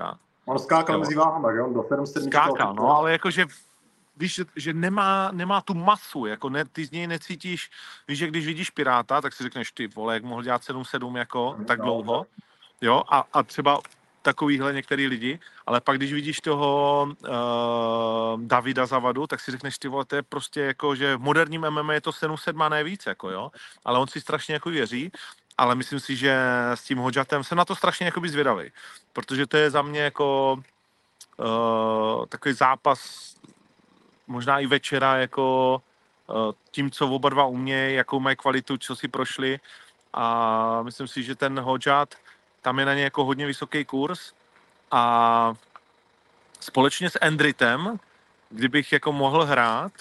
On 0.44 0.58
skákal 0.58 0.99
mezi 0.99 1.14
váhama, 1.14 1.52
že 1.52 1.62
on 1.62 1.75
do 1.75 1.82
77. 1.82 2.30
Skákal, 2.30 2.75
no, 2.75 2.96
ale 2.96 3.12
jakože 3.12 3.46
víš, 4.16 4.34
že, 4.34 4.44
že 4.56 4.73
nemá, 4.73 5.30
nemá 5.32 5.61
tu 5.61 5.75
masu, 5.75 6.26
jako 6.26 6.49
ne, 6.49 6.64
ty 6.64 6.87
z 6.87 6.90
něj 6.90 7.06
necítíš, 7.06 7.70
víš, 8.08 8.18
že 8.18 8.26
když 8.26 8.46
vidíš 8.46 8.70
Piráta, 8.70 9.20
tak 9.20 9.32
si 9.32 9.42
řekneš, 9.42 9.73
ty 9.73 9.87
vole, 9.87 10.14
jak 10.14 10.25
mohl 10.25 10.42
dělat 10.42 10.62
7-7 10.62 11.16
jako 11.16 11.56
tak 11.66 11.78
no, 11.78 11.84
dlouho, 11.84 12.26
jo, 12.80 13.02
a, 13.08 13.25
a 13.32 13.42
třeba 13.42 13.80
takovýhle 14.25 14.73
některý 14.73 15.07
lidi, 15.07 15.38
ale 15.66 15.81
pak 15.81 15.97
když 15.97 16.12
vidíš 16.12 16.40
toho 16.40 17.09
uh, 17.09 18.40
Davida 18.40 18.87
Zavadu, 18.87 19.26
tak 19.26 19.40
si 19.40 19.50
řekneš, 19.50 19.78
ty 19.78 19.88
vole, 19.88 20.04
to 20.04 20.16
je 20.16 20.23
prostě 20.23 20.61
jako, 20.61 20.95
že 20.95 21.16
v 21.16 21.21
moderním 21.21 21.71
MMA 21.71 21.93
je 21.93 22.00
to 22.00 22.11
7-7 22.11 22.71
ne 22.71 22.85
víc, 22.85 23.07
jako 23.07 23.31
jo, 23.31 23.52
ale 23.85 23.99
on 23.99 24.09
si 24.09 24.21
strašně 24.21 24.54
jako 24.54 24.71
věří, 24.71 25.12
ale 25.59 25.75
myslím 25.75 26.00
si, 26.00 26.16
že 26.16 26.37
s 26.75 26.85
tím 26.85 26.99
Hodžatem 26.99 27.45
jsem 27.45 27.59
na 27.59 27.64
to 27.64 27.76
strašně 27.76 28.07
jako 28.07 28.21
zvědavý, 28.25 28.73
protože 29.12 29.47
to 29.47 29.57
je 29.57 29.71
za 29.71 29.83
mě 29.83 30.00
jako 30.00 30.59
uh, 31.37 32.26
takový 32.26 32.54
zápas 32.54 33.35
možná 34.26 34.59
i 34.59 34.66
večera 34.66 35.16
jako 35.16 35.76
uh, 36.26 36.52
tím, 36.71 36.90
co 36.90 37.09
oba 37.09 37.28
dva 37.28 37.45
umějí, 37.47 37.95
jakou 37.95 38.21
mají 38.21 38.37
kvalitu, 38.37 38.78
co 38.78 38.97
si 38.97 39.09
prošli. 39.09 39.61
A 40.14 40.83
myslím 40.83 41.09
si, 41.09 41.23
že 41.23 41.35
ten 41.35 41.61
Hodžat 41.61 42.14
tam 42.64 42.78
je 42.78 42.87
na 42.87 42.94
ně 42.94 43.02
jako 43.02 43.25
hodně 43.25 43.47
vysoký 43.47 43.85
kurz 43.85 44.33
a 44.90 45.54
společně 46.61 47.11
s 47.11 47.18
Endritem, 47.21 48.00
kdybych 48.50 48.92
jako 48.92 49.12
mohl 49.12 49.44
hrát, 49.44 49.92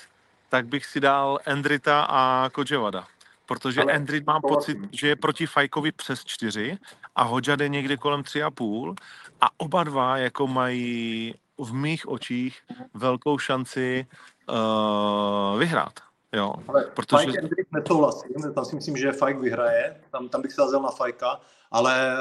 tak 0.50 0.67
bych 0.67 0.86
si 0.86 1.00
dal 1.00 1.39
Endrita 1.46 2.08
a 2.10 2.50
Kodževada. 2.50 3.08
Protože 3.46 3.82
Ale 3.82 3.93
Endrit 3.93 4.25
mám 4.25 4.41
pocit, 4.41 4.77
že 4.91 5.08
je 5.08 5.15
proti 5.15 5.46
Fajkovi 5.46 5.91
přes 5.91 6.25
čtyři 6.25 6.77
a 7.15 7.24
Hodžad 7.24 7.60
je 7.60 7.70
někde 7.70 7.98
kolem 7.98 8.24
tři 8.24 8.43
a 8.43 8.51
půl 8.51 8.96
a 9.41 9.48
oba 9.58 9.84
dva 9.84 10.17
jako 10.17 10.48
mají 10.48 11.36
v 11.58 11.74
mých 11.74 12.08
očích 12.08 12.62
velkou 12.93 13.38
šanci 13.38 14.08
uh, 14.50 15.60
vyhrát. 15.60 16.00
Jo, 16.34 16.53
ale 16.67 16.86
protože... 16.93 17.25
Fajk 17.25 17.38
Endrit 17.38 17.67
nesouhlasím, 17.72 18.53
tam 18.55 18.65
si 18.65 18.75
myslím, 18.75 18.98
že 18.98 19.12
Fajk 19.12 19.39
vyhraje, 19.39 20.01
tam, 20.12 20.29
tam 20.29 20.41
bych 20.41 20.51
sázel 20.51 20.82
na 20.82 20.91
Fajka, 20.91 21.39
ale 21.74 22.18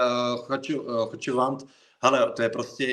uh, 0.87 1.06
Chočevant, 1.11 1.66
hele, 2.02 2.32
to 2.37 2.42
je 2.42 2.49
prostě 2.49 2.85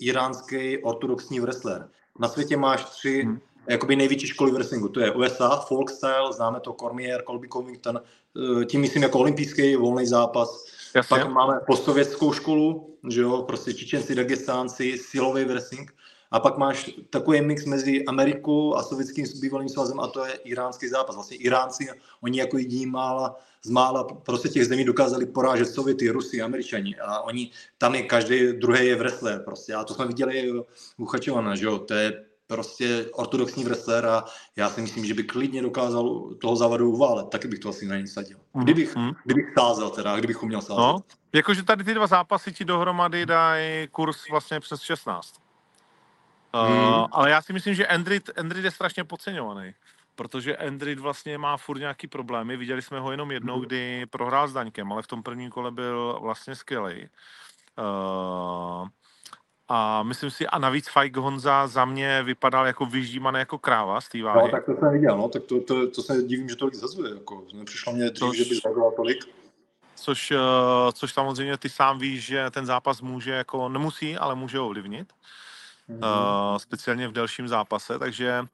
iránský 0.00 0.78
ortodoxní 0.78 1.40
wrestler. 1.40 1.88
Na 2.18 2.28
světě 2.28 2.56
máš 2.56 2.84
tři 2.84 3.22
hmm. 3.22 3.40
jakoby 3.68 3.96
největší 3.96 4.26
školy 4.26 4.52
wrestlingu. 4.52 4.88
To 4.88 5.00
je 5.00 5.10
USA, 5.10 5.56
folk 5.56 5.90
style, 5.90 6.32
známe 6.32 6.60
to 6.60 6.72
Cormier, 6.72 7.22
Colby 7.22 7.48
Covington, 7.48 8.00
uh, 8.34 8.64
tím 8.64 8.80
myslím 8.80 9.02
jako 9.02 9.18
olympijský 9.18 9.76
volný 9.76 10.06
zápas. 10.06 10.64
Jasně. 10.94 11.08
Pak 11.08 11.32
máme 11.32 11.60
postsovětskou 11.66 12.32
školu, 12.32 12.96
že 13.08 13.20
jo, 13.20 13.42
prostě 13.42 13.74
Čečenci, 13.74 14.14
Dagestánci, 14.14 14.98
silový 14.98 15.44
wrestling. 15.44 15.94
A 16.32 16.40
pak 16.40 16.58
máš 16.58 16.90
takový 17.10 17.40
mix 17.40 17.64
mezi 17.64 18.04
Amerikou 18.04 18.74
a 18.74 18.82
sovětským 18.82 19.26
bývalým 19.40 19.68
svazem 19.68 20.00
a 20.00 20.06
to 20.06 20.24
je 20.24 20.32
iránský 20.32 20.88
zápas. 20.88 21.14
Vlastně 21.14 21.36
Iránci, 21.36 21.88
oni 22.20 22.38
jako 22.38 22.58
jediní 22.58 22.86
mála, 22.86 23.36
z 23.64 23.70
mála 23.70 24.04
prostě 24.04 24.48
těch 24.48 24.66
zemí 24.66 24.84
dokázali 24.84 25.26
porážet 25.26 25.66
Sověty, 25.66 26.10
Rusy, 26.10 26.42
Američani 26.42 26.96
a 26.96 27.20
oni, 27.20 27.50
tam 27.78 27.94
je 27.94 28.02
každý 28.02 28.52
druhý 28.52 28.86
je 28.86 28.96
wrestler 28.96 29.42
prostě. 29.44 29.74
A 29.74 29.84
to 29.84 29.94
jsme 29.94 30.06
viděli 30.06 30.52
u 30.98 31.06
Chačovana, 31.06 31.54
že 31.54 31.66
jo, 31.66 31.78
to 31.78 31.94
je 31.94 32.24
prostě 32.46 33.06
ortodoxní 33.12 33.64
wrestler 33.64 34.06
a 34.06 34.24
já 34.56 34.70
si 34.70 34.80
myslím, 34.80 35.04
že 35.04 35.14
by 35.14 35.24
klidně 35.24 35.62
dokázal 35.62 36.30
toho 36.40 36.56
závadu 36.56 36.90
uválet, 36.90 37.28
taky 37.28 37.48
bych 37.48 37.58
to 37.58 37.68
asi 37.68 37.86
na 37.86 37.96
něj 37.96 38.06
sadil. 38.06 38.38
Mhm, 38.54 38.64
kdybych, 38.64 38.96
mm. 38.96 39.10
kdybych 39.24 39.44
sázel 39.58 39.90
teda, 39.90 40.16
kdybych 40.16 40.42
uměl 40.42 40.60
sázet. 40.60 40.78
No, 40.78 41.00
jakože 41.32 41.62
tady 41.62 41.84
ty 41.84 41.94
dva 41.94 42.06
zápasy 42.06 42.52
ti 42.52 42.64
dohromady 42.64 43.26
dají 43.26 43.88
kurz 43.88 44.30
vlastně 44.30 44.60
přes 44.60 44.80
16. 44.80 45.41
Hmm. 46.54 46.78
Uh, 46.78 47.06
ale 47.12 47.30
já 47.30 47.42
si 47.42 47.52
myslím, 47.52 47.74
že 47.74 47.86
Android, 47.86 48.30
Android 48.38 48.64
je 48.64 48.70
strašně 48.70 49.04
podceňovaný, 49.04 49.74
protože 50.14 50.56
Android 50.56 50.98
vlastně 50.98 51.38
má 51.38 51.56
furt 51.56 51.78
nějaký 51.78 52.06
problémy. 52.06 52.56
Viděli 52.56 52.82
jsme 52.82 53.00
ho 53.00 53.10
jenom 53.10 53.32
jednou, 53.32 53.54
hmm. 53.54 53.62
kdy 53.62 54.06
prohrál 54.10 54.48
s 54.48 54.52
Daňkem, 54.52 54.92
ale 54.92 55.02
v 55.02 55.06
tom 55.06 55.22
prvním 55.22 55.50
kole 55.50 55.70
byl 55.70 56.18
vlastně 56.22 56.54
skvělý. 56.54 57.08
Uh, 57.78 58.88
a 59.68 60.02
myslím 60.02 60.30
si, 60.30 60.46
a 60.46 60.58
navíc 60.58 60.88
Fajk 60.88 61.16
Honza 61.16 61.66
za 61.66 61.84
mě 61.84 62.22
vypadal 62.22 62.66
jako 62.66 62.86
vyždímaný 62.86 63.38
jako 63.38 63.58
kráva 63.58 64.00
z 64.00 64.08
té 64.08 64.22
váhy. 64.22 64.40
No, 64.42 64.48
tak 64.48 64.64
to 64.64 64.76
jsem 64.76 64.92
viděl, 64.92 65.18
no, 65.18 65.28
tak 65.28 65.42
to, 65.42 65.60
to, 65.60 65.90
to 65.90 66.02
se 66.02 66.22
divím, 66.22 66.48
že 66.48 66.56
tolik 66.56 66.74
zazuje, 66.74 67.14
jako, 67.14 67.44
nepřišlo 67.54 67.92
mě 67.92 68.10
dřív, 68.10 68.20
Tož... 68.20 68.36
že 68.36 68.44
by 68.44 68.54
zazula 68.54 68.90
tolik. 68.96 69.18
Což, 69.94 70.30
uh, 70.30 70.38
což 70.92 71.12
samozřejmě 71.12 71.56
ty 71.56 71.68
sám 71.68 71.98
víš, 71.98 72.24
že 72.24 72.50
ten 72.50 72.66
zápas 72.66 73.00
může, 73.00 73.30
jako 73.30 73.68
nemusí, 73.68 74.16
ale 74.16 74.34
může 74.34 74.60
ovlivnit 74.60 75.12
uh, 76.02 76.58
speciálně 76.58 77.08
v 77.08 77.12
delším 77.12 77.48
zápase, 77.48 77.98
takže 77.98 78.44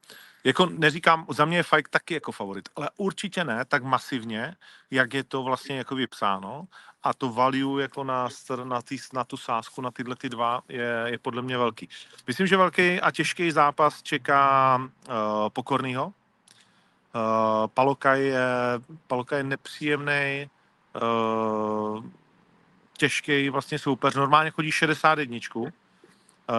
jako 0.45 0.66
neříkám, 0.66 1.26
za 1.30 1.45
mě 1.45 1.57
je 1.57 1.62
Fajk 1.62 1.88
taky 1.88 2.14
jako 2.14 2.33
favorit, 2.33 2.68
ale 2.76 2.90
určitě 2.97 3.45
ne 3.45 3.64
tak 3.64 3.83
masivně, 3.83 4.57
jak 4.90 5.14
je 5.14 5.25
to 5.25 5.42
vlastně 5.42 5.76
jako 5.76 5.95
vypsáno 5.95 6.68
a 7.02 7.14
to 7.14 7.33
value 7.33 7.83
jako 7.83 8.04
na, 8.04 8.28
na, 8.64 8.83
tý, 8.83 8.97
na 9.12 9.25
tu 9.25 9.37
sásku, 9.37 9.80
na 9.80 9.90
tyhle 9.90 10.16
ty 10.16 10.28
dva 10.28 10.61
je, 10.68 11.02
je 11.07 11.18
podle 11.18 11.42
mě 11.42 11.59
velký. 11.59 11.88
Myslím, 12.26 12.47
že 12.47 12.57
velký 12.57 13.00
a 13.00 13.11
těžký 13.11 13.50
zápas 13.50 14.02
čeká 14.02 14.76
uh, 14.76 15.14
Pokornýho. 15.49 16.07
Uh, 16.07 16.12
Paloka, 17.66 18.14
je, 18.14 18.40
Paloka 19.07 19.37
je 19.37 19.42
nepříjemný, 19.42 20.50
uh, 21.02 22.04
těžký 22.97 23.50
vlastně 23.50 23.78
soupeř. 23.78 24.14
Normálně 24.14 24.50
chodí 24.50 24.73
61 24.73 25.38
Eh, 25.66 25.71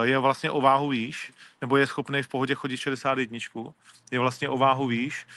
je 0.02 0.18
vlastně 0.18 0.52
o 0.52 0.62
váhu 0.62 0.90
výš, 0.90 1.34
nebo 1.62 1.78
je 1.78 1.88
schopný 1.88 2.24
v 2.24 2.28
pohodě 2.28 2.56
chodit 2.56 2.78
61, 2.78 3.38
je 4.12 4.20
vlastně 4.20 4.50
o 4.50 4.58
váhu 4.58 4.88
výš, 4.88 5.28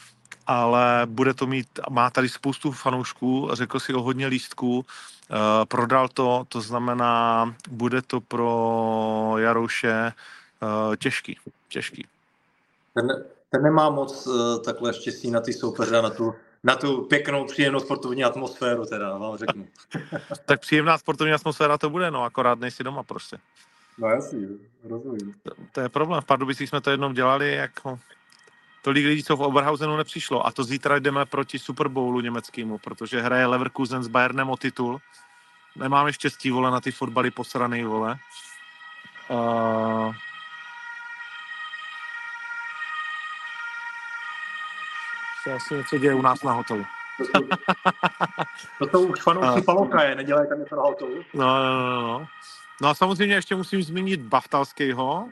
ale 0.46 1.02
bude 1.06 1.34
to 1.34 1.46
mít, 1.46 1.68
má 1.90 2.10
tady 2.10 2.28
spoustu 2.28 2.72
fanoušků, 2.72 3.48
řekl 3.52 3.80
si 3.80 3.94
o 3.94 4.02
hodně 4.02 4.26
lístků, 4.26 4.84
eh, 4.84 5.36
prodal 5.66 6.08
to, 6.08 6.44
to 6.48 6.60
znamená, 6.60 7.54
bude 7.70 8.02
to 8.02 8.20
pro 8.20 9.34
Jarouše 9.36 10.12
eh, 10.12 10.96
těžký, 10.96 11.38
těžký. 11.68 12.06
Ten, 12.94 13.08
ten 13.50 13.62
nemá 13.62 13.90
moc 13.90 14.28
takhle 14.64 14.94
štěstí 14.94 15.30
na 15.30 15.40
ty 15.40 15.52
soupeře, 15.52 16.02
na 16.02 16.10
tu, 16.10 16.34
na 16.64 16.76
tu 16.76 17.02
pěknou, 17.02 17.44
příjemnou 17.44 17.80
sportovní 17.80 18.24
atmosféru, 18.24 18.86
teda 18.86 19.18
vám 19.18 19.36
řeknu. 19.36 19.66
tak 20.44 20.60
příjemná 20.60 20.98
sportovní 20.98 21.32
atmosféra 21.32 21.78
to 21.78 21.90
bude, 21.90 22.10
no 22.10 22.24
akorát 22.24 22.58
nejsi 22.58 22.84
doma 22.84 23.02
prostě. 23.02 23.38
No 24.02 24.08
jasný, 24.08 24.58
rozumím. 24.84 25.34
To, 25.42 25.50
to 25.72 25.80
je 25.80 25.88
problém. 25.88 26.20
V 26.20 26.24
Pardubicích 26.24 26.68
jsme 26.68 26.80
to 26.80 26.90
jednou 26.90 27.12
dělali, 27.12 27.54
jako 27.54 27.98
tolik 28.82 29.06
lidí, 29.06 29.22
co 29.22 29.36
v 29.36 29.42
Oberhausenu 29.42 29.96
nepřišlo. 29.96 30.46
A 30.46 30.50
to 30.50 30.64
zítra 30.64 30.98
jdeme 30.98 31.26
proti 31.26 31.58
Super 31.58 31.88
Bowlu 31.88 32.20
německému, 32.20 32.78
protože 32.78 33.20
hraje 33.20 33.46
Leverkusen 33.46 34.02
s 34.02 34.08
Bayernem 34.08 34.50
o 34.50 34.56
titul. 34.56 35.00
Nemáme 35.76 36.12
štěstí, 36.12 36.50
vole, 36.50 36.70
na 36.70 36.80
ty 36.80 36.92
fotbaly 36.92 37.30
posraný, 37.30 37.84
vole. 37.84 38.16
Uh... 39.30 40.14
se 45.42 45.52
asi 45.52 45.74
něco 45.74 45.98
děje 45.98 46.14
u 46.14 46.22
nás 46.22 46.42
na 46.42 46.52
hotelu. 46.52 46.84
To 47.18 47.24
jsou, 47.24 48.86
to 48.86 49.00
už 49.00 49.20
fanoušci 49.22 49.62
Palokaje, 49.62 50.14
nedělají 50.14 50.48
tam 50.48 50.58
něco 50.58 50.76
na 50.76 50.82
hotelu. 50.82 51.24
No, 51.34 51.46
no, 51.46 51.90
no, 51.90 52.02
no. 52.02 52.28
No 52.80 52.88
a 52.88 52.94
samozřejmě 52.94 53.34
ještě 53.34 53.56
musím 53.56 53.82
zmínit 53.82 54.20
Baftalského, 54.20 55.28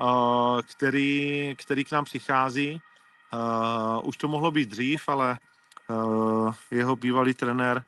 uh, 0.00 0.60
který, 0.76 1.54
který 1.58 1.84
k 1.84 1.92
nám 1.92 2.04
přichází. 2.04 2.80
Uh, 3.32 4.08
už 4.08 4.16
to 4.16 4.28
mohlo 4.28 4.50
být 4.50 4.68
dřív, 4.68 5.08
ale 5.08 5.38
uh, 5.90 6.54
jeho 6.70 6.96
bývalý 6.96 7.34
trenér 7.34 7.84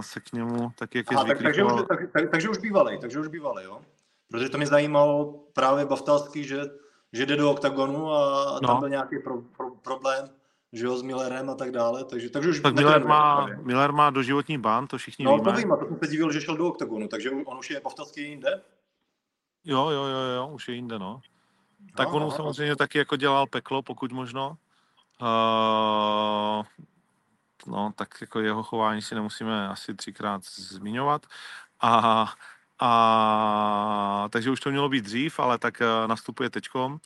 se 0.00 0.20
k 0.20 0.32
němu 0.32 0.72
tak, 0.78 0.94
jak 0.94 1.10
je 1.10 1.16
Aha, 1.16 1.26
tak, 1.26 1.42
takže, 1.42 1.64
už, 1.64 1.72
tak, 1.88 1.98
tak, 2.12 2.30
takže 2.30 2.48
už 2.48 2.58
bývalý, 2.58 2.98
takže 3.00 3.20
už 3.20 3.28
bývalý, 3.28 3.64
jo. 3.64 3.80
Protože 4.30 4.48
to 4.48 4.58
mě 4.58 4.66
zajímalo 4.66 5.44
právě 5.52 5.84
Baftalský, 5.84 6.44
že, 6.44 6.62
že 7.12 7.26
jde 7.26 7.36
do 7.36 7.50
oktagonu 7.50 8.12
a, 8.12 8.44
a 8.56 8.60
tam 8.60 8.74
No. 8.74 8.80
byl 8.80 8.88
nějaký 8.88 9.18
pro, 9.18 9.38
pro, 9.56 9.70
problém, 9.70 10.30
že 10.76 10.86
jo, 10.86 10.96
s 10.98 11.02
Millerem 11.02 11.50
a 11.50 11.54
tak 11.54 11.70
dále, 11.70 12.04
takže, 12.04 12.30
takže 12.30 12.50
už 12.50 12.60
tak 12.60 12.74
Miller 12.74 13.04
má. 13.04 13.46
Miller 13.46 13.92
má 13.92 14.10
doživotní 14.10 14.58
ban, 14.58 14.86
to 14.86 14.98
všichni 14.98 15.24
No 15.24 15.36
víme. 15.38 15.52
to 15.52 15.56
vím, 15.58 15.72
a 15.72 15.76
to 15.76 15.86
jsem 15.86 15.98
se 16.04 16.06
divil, 16.06 16.32
že 16.32 16.40
šel 16.40 16.56
do 16.56 16.68
oktagonu, 16.68 17.08
takže 17.08 17.30
on 17.30 17.58
už 17.58 17.70
je 17.70 17.80
Baftalský 17.80 18.22
jinde? 18.22 18.62
Jo, 19.64 19.90
jo, 19.90 20.04
jo, 20.04 20.18
jo, 20.36 20.48
už 20.52 20.68
je 20.68 20.74
jinde, 20.74 20.98
no. 20.98 21.20
Tak 21.96 22.08
No, 22.08 22.14
on 22.14 22.22
no, 22.22 22.30
samozřejmě 22.30 22.76
taky 22.76 22.98
jako 22.98 23.16
dělal 23.16 23.46
peklo, 23.46 23.82
pokud 23.82 24.12
možno. 24.12 24.56
Uh, 25.22 26.64
no, 27.66 27.92
tak 27.96 28.08
jako 28.20 28.40
jeho 28.40 28.62
chování 28.62 29.02
si 29.02 29.14
nemusíme 29.14 29.68
asi 29.68 29.94
třikrát 29.94 30.44
zmiňovat. 30.44 31.26
A, 31.80 32.26
a 32.80 34.26
takže 34.30 34.50
už 34.50 34.60
to 34.60 34.70
mělo 34.70 34.88
být 34.88 35.04
dřív, 35.04 35.40
ale 35.40 35.58
tak 35.58 35.80
uh, 35.80 36.08
nastupuje 36.08 36.50
tečkom. 36.50 36.98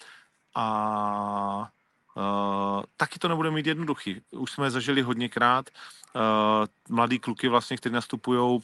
A 0.54 1.68
uh, 2.17 2.83
taky 2.97 3.19
to 3.19 3.29
nebude 3.29 3.50
mít 3.50 3.67
jednoduchý. 3.67 4.23
Už 4.31 4.52
jsme 4.52 4.71
zažili 4.71 5.02
hodněkrát 5.02 5.71
uh, 6.14 6.23
mladý 6.88 7.19
kluky 7.19 7.49
vlastně, 7.49 7.76
kteří 7.76 7.93
nastupují 7.93 8.61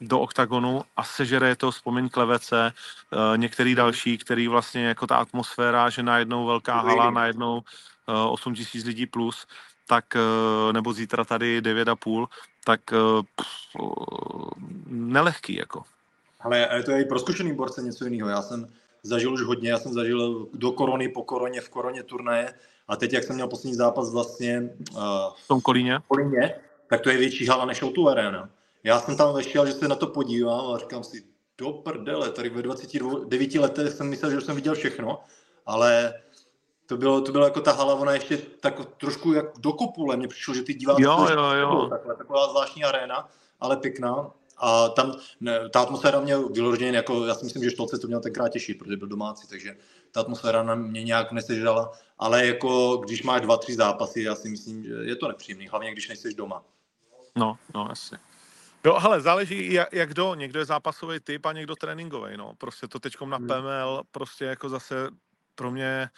do 0.00 0.20
oktagonu 0.20 0.82
a 0.96 1.04
sežere 1.04 1.56
to, 1.56 1.70
vzpomeň 1.70 2.08
Klevece, 2.08 2.72
uh, 3.12 3.38
některý 3.38 3.74
další, 3.74 4.18
který 4.18 4.48
vlastně 4.48 4.86
jako 4.86 5.06
ta 5.06 5.16
atmosféra, 5.16 5.90
že 5.90 6.02
najednou 6.02 6.46
velká 6.46 6.80
hala, 6.80 7.10
najednou 7.10 7.56
uh, 7.56 8.32
8 8.32 8.54
tisíc 8.54 8.84
lidí 8.84 9.06
plus, 9.06 9.46
tak, 9.86 10.04
uh, 10.14 10.72
nebo 10.72 10.92
zítra 10.92 11.24
tady 11.24 11.60
9,5, 11.60 12.26
tak 12.64 12.80
uh, 12.92 13.22
pff, 13.36 13.80
uh, 13.80 14.50
nelehký 14.86 15.54
jako. 15.54 15.82
Ale 16.40 16.68
ale 16.68 16.82
to 16.82 16.90
je 16.90 17.02
i 17.02 17.04
pro 17.04 17.18
zkušený 17.18 17.54
borce 17.54 17.82
něco 17.82 18.04
jiného. 18.04 18.28
Já 18.28 18.42
jsem 18.42 18.68
zažil 19.02 19.34
už 19.34 19.42
hodně, 19.42 19.70
já 19.70 19.78
jsem 19.78 19.92
zažil 19.92 20.48
do 20.54 20.72
korony, 20.72 21.08
po 21.08 21.22
koroně, 21.22 21.60
v 21.60 21.68
koroně 21.68 22.02
turnaje 22.02 22.54
a 22.88 22.96
teď, 22.96 23.12
jak 23.12 23.24
jsem 23.24 23.34
měl 23.34 23.48
poslední 23.48 23.74
zápas 23.74 24.12
vlastně 24.12 24.70
uh, 24.92 25.00
V 25.44 25.48
tom 25.48 25.60
kolíně. 25.60 25.98
v 25.98 26.08
Kolíně, 26.08 26.54
tak 26.90 27.00
to 27.00 27.10
je 27.10 27.16
větší 27.16 27.46
hala 27.46 27.64
než 27.64 27.82
o 27.82 28.08
Arena. 28.08 28.50
Já 28.84 29.00
jsem 29.00 29.16
tam 29.16 29.34
vešel, 29.34 29.66
že 29.66 29.72
se 29.72 29.88
na 29.88 29.96
to 29.96 30.06
podívám 30.06 30.74
a 30.74 30.78
říkám 30.78 31.04
si, 31.04 31.22
do 31.58 31.72
prdele, 31.72 32.30
tady 32.30 32.48
ve 32.48 32.62
29 32.62 33.54
letech 33.54 33.92
jsem 33.92 34.08
myslel, 34.08 34.30
že 34.30 34.36
už 34.36 34.44
jsem 34.44 34.56
viděl 34.56 34.74
všechno, 34.74 35.20
ale 35.66 36.14
to 36.86 36.96
bylo, 36.96 37.20
to 37.20 37.32
bylo 37.32 37.44
jako 37.44 37.60
ta 37.60 37.72
hala, 37.72 37.94
ona 37.94 38.12
ještě 38.12 38.38
tak 38.38 38.80
trošku 38.96 39.32
jak 39.32 39.46
do 39.58 39.72
kopule, 39.72 40.16
mně 40.16 40.28
přišlo, 40.28 40.54
že 40.54 40.62
ty 40.62 40.74
diváci 40.74 41.02
Jo, 41.02 41.26
jsou 41.28 41.34
jo, 41.34 41.50
jo. 41.52 41.86
Takhle, 41.90 42.16
taková 42.16 42.48
zvláštní 42.48 42.84
aréna, 42.84 43.28
ale 43.60 43.76
pěkná. 43.76 44.30
A 44.60 44.88
tam 44.88 45.14
ne, 45.40 45.68
ta 45.68 45.80
atmosféra 45.80 46.20
mě 46.20 46.38
vyloženě, 46.38 46.96
jako, 46.96 47.26
já 47.26 47.34
si 47.34 47.44
myslím, 47.44 47.64
že 47.64 47.70
Štolce 47.70 47.98
to 47.98 48.06
měl 48.06 48.20
tenkrát 48.20 48.48
těžší, 48.48 48.74
protože 48.74 48.96
byl 48.96 49.08
domácí, 49.08 49.48
takže 49.48 49.76
ta 50.12 50.20
atmosféra 50.20 50.62
na 50.62 50.74
mě 50.74 51.04
nějak 51.04 51.32
nesežrala, 51.32 51.92
ale 52.18 52.46
jako 52.46 52.96
když 52.96 53.22
máš 53.22 53.40
dva, 53.40 53.56
tři 53.56 53.74
zápasy, 53.74 54.22
já 54.22 54.34
si 54.34 54.48
myslím, 54.48 54.84
že 54.84 54.94
je 55.02 55.16
to 55.16 55.28
nepříjemný, 55.28 55.68
hlavně 55.68 55.92
když 55.92 56.08
nejsi 56.08 56.34
doma. 56.34 56.62
No, 57.36 57.58
no, 57.74 57.86
jasně. 57.88 58.18
Jo, 58.84 58.98
hele, 58.98 59.20
záleží, 59.20 59.72
jak, 59.72 59.92
jak 59.92 60.08
kdo. 60.08 60.34
Někdo 60.34 60.60
je 60.60 60.64
zápasový 60.64 61.20
typ 61.20 61.46
a 61.46 61.52
někdo 61.52 61.76
tréninkový, 61.76 62.36
no. 62.36 62.52
Prostě 62.58 62.88
to 62.88 62.98
teďkom 62.98 63.30
na 63.30 63.36
Hmm. 63.36 63.46
PML, 63.46 64.02
prostě 64.10 64.44
jako 64.44 64.68
zase 64.68 65.08
pro 65.54 65.70
mě 65.70 66.10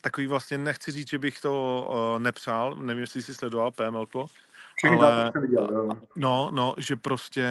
takový 0.00 0.26
vlastně, 0.26 0.58
nechci 0.58 0.92
říct, 0.92 1.10
že 1.10 1.18
bych 1.18 1.40
to 1.40 1.86
uh, 1.90 2.18
nepřál, 2.18 2.76
nevím, 2.76 3.00
jestli 3.00 3.22
jsi 3.22 3.34
sledoval 3.34 3.70
PML, 3.70 4.06
Všechny 4.76 4.96
Ale- 4.96 5.32
viděl, 5.40 5.68
jo. 5.72 5.88
no, 6.16 6.50
no, 6.52 6.74
že 6.78 6.96
prostě 6.96 7.48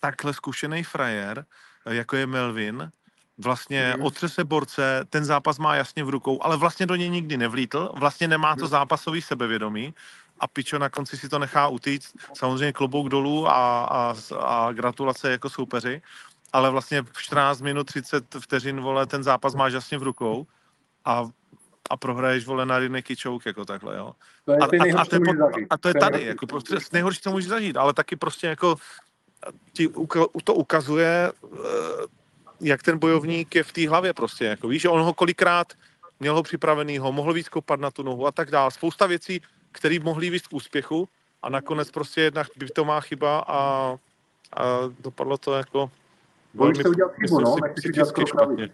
takhle 0.00 0.34
zkušený 0.34 0.82
frajer, 0.84 1.44
jako 1.90 2.16
je 2.16 2.26
Melvin, 2.26 2.90
vlastně 3.38 3.92
Mhm. 3.96 4.06
otřese 4.06 4.44
borce, 4.44 5.04
ten 5.10 5.24
zápas 5.24 5.58
má 5.58 5.74
jasně 5.74 6.04
v 6.04 6.08
rukou, 6.08 6.42
ale 6.42 6.56
vlastně 6.56 6.86
do 6.86 6.96
něj 6.96 7.10
nikdy 7.10 7.36
nevlítl, 7.36 7.90
vlastně 7.94 8.28
nemá 8.28 8.54
to 8.56 8.60
Mhm. 8.64 8.68
zápasový 8.70 9.22
sebevědomí 9.22 9.94
a 10.40 10.46
Pičo 10.48 10.78
na 10.78 10.88
konci 10.88 11.16
si 11.16 11.28
to 11.28 11.38
nechá 11.38 11.68
utíct, 11.68 12.14
samozřejmě 12.34 12.72
klobouk 12.72 13.08
dolů 13.08 13.48
a, 13.48 13.84
a, 13.84 14.14
a 14.40 14.72
gratulace 14.72 15.30
jako 15.30 15.50
soupeři, 15.50 16.02
ale 16.52 16.70
vlastně 16.70 17.02
v 17.02 17.22
14 17.22 17.60
minut 17.60 17.84
30 17.84 18.34
vteřin, 18.40 18.80
vole, 18.80 19.06
ten 19.06 19.22
zápas 19.22 19.54
máš 19.54 19.72
jasně 19.72 19.98
v 19.98 20.02
rukou 20.02 20.46
a, 21.04 21.24
a 21.90 21.96
prohraješ, 21.96 22.46
vole, 22.46 22.66
na 22.66 22.78
jedné 22.78 23.02
kyčouk, 23.02 23.46
jako 23.46 23.64
takhle, 23.64 23.96
jo. 23.96 24.12
To 24.44 24.52
je 24.52 24.58
A, 24.58 24.64
a, 24.64 25.00
a, 25.00 25.04
to 25.04 25.16
je, 25.16 25.20
po- 25.20 25.60
a 25.70 25.78
to 25.78 25.88
je 25.88 25.94
To 25.94 26.00
tady, 26.00 26.24
jako 26.24 26.46
prostě 26.46 26.76
nejhorší, 26.92 27.20
co 27.20 27.30
můžeš 27.30 27.48
zažít, 27.48 27.76
ale 27.76 27.94
taky 27.94 28.16
prostě 28.16 28.46
jako 28.46 28.76
ti 29.72 29.88
uka, 29.88 30.20
to 30.44 30.54
ukazuje, 30.54 31.32
eh, 31.44 32.06
jak 32.60 32.82
ten 32.82 32.98
bojovník 32.98 33.54
je 33.54 33.62
v 33.62 33.72
té 33.72 33.88
hlavě 33.88 34.14
prostě, 34.14 34.44
jako 34.44 34.68
víš, 34.68 34.82
že 34.82 34.88
on 34.88 35.00
ho 35.00 35.14
kolikrát 35.14 35.72
měl 36.20 36.34
ho 36.34 36.42
připravenýho, 36.42 37.12
mohl 37.12 37.32
víc 37.32 37.48
kopat 37.48 37.80
na 37.80 37.90
tu 37.90 38.02
nohu 38.02 38.26
a 38.26 38.32
tak 38.32 38.50
dále. 38.50 38.70
Spousta 38.70 39.06
věcí, 39.06 39.40
které 39.72 39.98
mohly 39.98 40.30
víc 40.30 40.46
k 40.46 40.52
úspěchu 40.52 41.08
a 41.42 41.48
nakonec 41.48 41.90
prostě 41.90 42.20
jedna 42.20 42.44
bytová 42.56 43.00
chyba 43.00 43.38
a, 43.38 43.58
a 44.56 44.62
dopadlo 45.00 45.38
to 45.38 45.54
jako 45.54 45.90
Bojíš 46.54 46.78
se 46.78 46.88
udělat 46.88 47.12
chybu, 47.14 47.40
no, 47.40 47.54
si, 47.54 47.60
nechceš 47.62 47.84
udělat 47.84 48.28
špatně. 48.28 48.70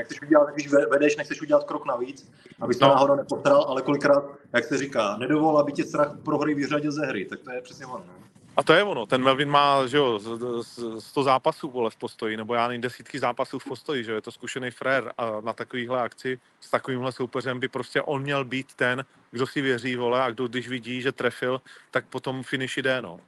Nechceš 0.00 0.22
udělat, 0.22 0.48
když 0.54 0.68
ve- 0.68 0.86
vedeš, 0.86 1.16
nechceš 1.16 1.42
udělat 1.42 1.64
krok 1.64 1.86
navíc, 1.86 2.32
aby 2.60 2.74
se 2.74 2.84
No. 2.84 2.88
náhodou 2.90 3.14
nepostral, 3.14 3.64
ale 3.68 3.82
kolikrát, 3.82 4.24
jak 4.52 4.64
se 4.64 4.78
říká, 4.78 5.16
nedovol, 5.16 5.58
aby 5.58 5.72
tě 5.72 5.84
strach 5.84 6.12
prohry 6.24 6.54
vyřadil 6.54 6.92
ze 6.92 7.06
hry, 7.06 7.24
tak 7.24 7.40
to 7.40 7.50
je 7.52 7.60
přesně 7.60 7.86
ono. 7.86 8.04
no. 8.06 8.12
A 8.56 8.62
to 8.62 8.72
je 8.72 8.82
ono, 8.84 9.06
ten 9.06 9.22
Melvin 9.22 9.48
má, 9.50 9.86
že 9.86 9.96
jo, 9.96 10.18
z- 10.18 10.62
z- 10.62 11.04
100 11.04 11.22
zápasů 11.22 11.70
vole 11.70 11.90
v 11.90 11.96
postoji, 11.96 12.36
nebo 12.36 12.54
já 12.54 12.68
nevím, 12.68 12.80
desítky 12.80 13.18
zápasů 13.18 13.58
v 13.58 13.64
postoji, 13.64 14.04
že 14.04 14.10
jo, 14.10 14.14
je 14.16 14.20
to 14.22 14.32
zkušený 14.32 14.70
frér 14.70 15.12
a 15.18 15.40
na 15.40 15.52
takovýhle 15.52 16.00
akci 16.02 16.38
s 16.60 16.70
takovýmhle 16.70 17.12
soupeřem 17.12 17.60
by 17.60 17.68
prostě 17.68 18.02
on 18.02 18.22
měl 18.22 18.44
být 18.44 18.74
ten, 18.74 19.04
kdo 19.30 19.46
si 19.46 19.60
věří, 19.60 19.96
vole, 19.96 20.22
a 20.22 20.30
kdo 20.30 20.48
když 20.48 20.68
vidí, 20.68 21.02
že 21.02 21.12
trefil, 21.12 21.60
tak 21.90 22.04
potom 22.06 22.42
finish 22.42 22.76
jde, 22.78 23.02
no. 23.02 23.20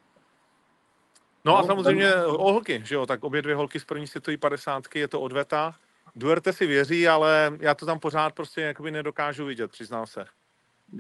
No 1.44 1.56
a 1.58 1.60
No, 1.60 1.66
samozřejmě 1.66 2.10
ten- 2.10 2.24
o 2.26 2.52
holky, 2.52 2.82
že 2.84 2.94
jo, 2.94 3.06
tak 3.06 3.24
obě 3.24 3.42
dvě 3.42 3.54
holky 3.54 3.80
z 3.80 3.84
první 3.84 4.06
světové 4.06 4.36
padesátky, 4.36 4.98
je 4.98 5.08
to 5.08 5.20
odveta. 5.20 5.74
Duerte 6.14 6.52
si 6.52 6.66
věří, 6.66 7.08
ale 7.08 7.52
já 7.60 7.74
to 7.74 7.86
tam 7.86 7.98
pořád 7.98 8.34
prostě 8.34 8.60
jakoby 8.60 8.90
nedokážu 8.90 9.46
vidět, 9.46 9.70
přiznám 9.70 10.06
se. 10.06 10.24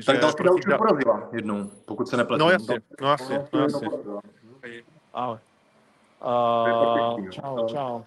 Tak 0.06 0.16
Že 0.16 0.20
Dalsky 0.20 0.42
proti 0.42 0.68
už 0.68 0.76
porazila 0.76 1.28
jednou, 1.32 1.70
pokud 1.84 2.08
se 2.08 2.16
nepletu. 2.16 2.44
No 2.44 2.50
jasně, 2.50 2.80
no 3.00 3.10
jasně, 3.10 3.46
no 3.52 3.60
jasně. 3.60 3.88
Ale. 5.12 5.40
Uh, 6.24 7.30
čau, 7.30 7.68
čau. 7.68 8.02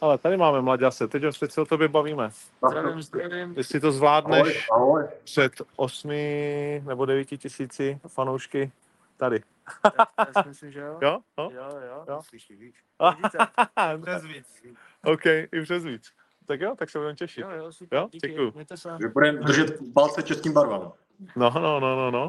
Ale 0.00 0.18
tady 0.18 0.36
máme 0.36 0.60
mladěse, 0.60 1.08
teď 1.08 1.24
už 1.24 1.38
se 1.48 1.60
o 1.60 1.64
tobě 1.64 1.88
bavíme. 1.88 2.30
Zdravím, 2.70 3.02
zdravím. 3.02 3.54
Jestli 3.56 3.80
to 3.80 3.86
Ahoj, 3.86 3.96
zvládneš 3.96 4.66
ahoj. 4.72 5.04
před 5.24 5.52
osmi 5.76 6.82
nebo 6.86 7.06
devíti 7.06 7.38
tisíci 7.38 8.00
fanoušky 8.08 8.72
tady. 9.16 9.42
Já 10.18 10.42
si 10.42 10.48
myslím, 10.48 10.70
že 10.72 10.80
jo. 10.80 10.98
Jo? 11.02 11.18
No? 11.38 11.50
Jo, 11.54 11.68
jo. 11.86 12.04
Jo. 12.08 12.22
Slyší 12.22 12.56
víc. 12.56 12.74
Vidíte? 13.16 13.38
Přes 14.02 14.24
víc. 14.24 14.46
OK, 15.04 15.26
i 15.26 15.62
přes 15.62 15.84
víc. 15.84 16.12
Tak 16.52 16.60
jo, 16.60 16.74
tak 16.78 16.90
se 16.90 16.98
budeme 16.98 17.14
těšit. 17.14 17.42
Jo, 17.42 17.50
jo, 17.50 17.72
super. 17.72 17.98
Jo, 17.98 18.08
díky. 18.12 18.28
děkuju. 18.28 18.52
Mějte 18.54 18.76
se. 18.76 18.96
Že 19.00 19.08
budeme 19.08 19.38
držet 19.38 19.74
palce 19.94 20.22
českým 20.22 20.52
barvám. 20.52 20.92
No, 21.36 21.50
no, 21.54 21.80
no, 21.80 21.96
no, 21.96 22.10
no. 22.10 22.28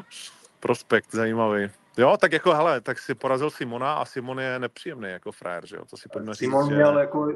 Prospekt, 0.60 1.12
zajímavý. 1.14 1.68
Jo, 1.98 2.16
tak 2.20 2.32
jako, 2.32 2.54
hele, 2.54 2.80
tak 2.80 2.98
si 2.98 3.14
porazil 3.14 3.50
Simona 3.50 3.94
a 3.94 4.04
Simon 4.04 4.40
je 4.40 4.58
nepříjemný 4.58 5.10
jako 5.10 5.32
frajer, 5.32 5.66
že 5.66 5.76
jo, 5.76 5.84
to 5.90 5.96
si 5.96 6.08
pojďme 6.12 6.34
říct, 6.34 6.38
Simon 6.38 6.68
že... 6.68 6.74
měl 6.74 6.98
jako 6.98 7.28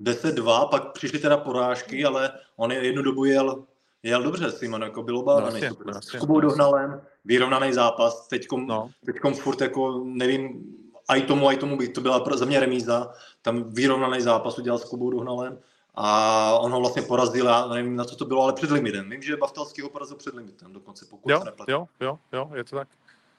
10-2, 0.00 0.68
pak 0.68 0.92
přišly 0.92 1.18
teda 1.18 1.36
porážky, 1.36 2.04
ale 2.04 2.32
on 2.56 2.72
je 2.72 2.86
jednu 2.86 3.02
dobu 3.02 3.24
jel, 3.24 3.64
jel 4.02 4.22
dobře, 4.22 4.52
Simon, 4.52 4.82
jako 4.82 5.02
bylo 5.02 5.22
bádaný. 5.22 5.54
jasně, 5.54 5.68
super. 5.68 5.86
jasně, 5.94 6.18
S 6.18 6.20
Kubou 6.20 6.40
dohnalem, 6.40 7.00
vyrovnaný 7.24 7.72
zápas, 7.72 8.28
teďkom, 8.28 8.66
No, 8.66 8.90
teďkom 9.06 9.34
furt 9.34 9.60
jako, 9.60 10.02
nevím, 10.04 10.64
aj 11.08 11.22
tomu, 11.22 11.48
aj 11.48 11.56
tomu 11.56 11.76
být, 11.76 11.92
to 11.92 12.00
byla 12.00 12.20
pro- 12.20 12.36
za 12.36 12.44
mě 12.44 12.60
remíza, 12.60 13.12
tam 13.42 13.62
vyrovnaný 13.70 14.20
zápas 14.20 14.58
udělal 14.58 14.78
s 14.78 14.84
Kubou 14.84 15.10
dohnalem 15.10 15.58
a 15.96 16.58
on 16.58 16.72
ho 16.72 16.80
vlastně 16.80 17.02
porazil, 17.02 17.46
já 17.46 17.66
nevím, 17.66 17.96
na 17.96 18.04
co 18.04 18.16
to 18.16 18.24
bylo, 18.24 18.42
ale 18.42 18.52
před 18.52 18.70
limitem. 18.70 19.10
Vím, 19.10 19.22
že 19.22 19.36
Baftalský 19.36 19.82
ho 19.82 19.88
porazil 19.88 20.16
před 20.16 20.34
limitem, 20.34 20.72
dokonce 20.72 21.06
pokud 21.10 21.30
jo, 21.30 21.38
se 21.38 21.44
nepletu. 21.44 21.72
jo, 21.72 21.88
jo, 22.00 22.18
jo, 22.32 22.50
je 22.54 22.64
to 22.64 22.76
tak. 22.76 22.88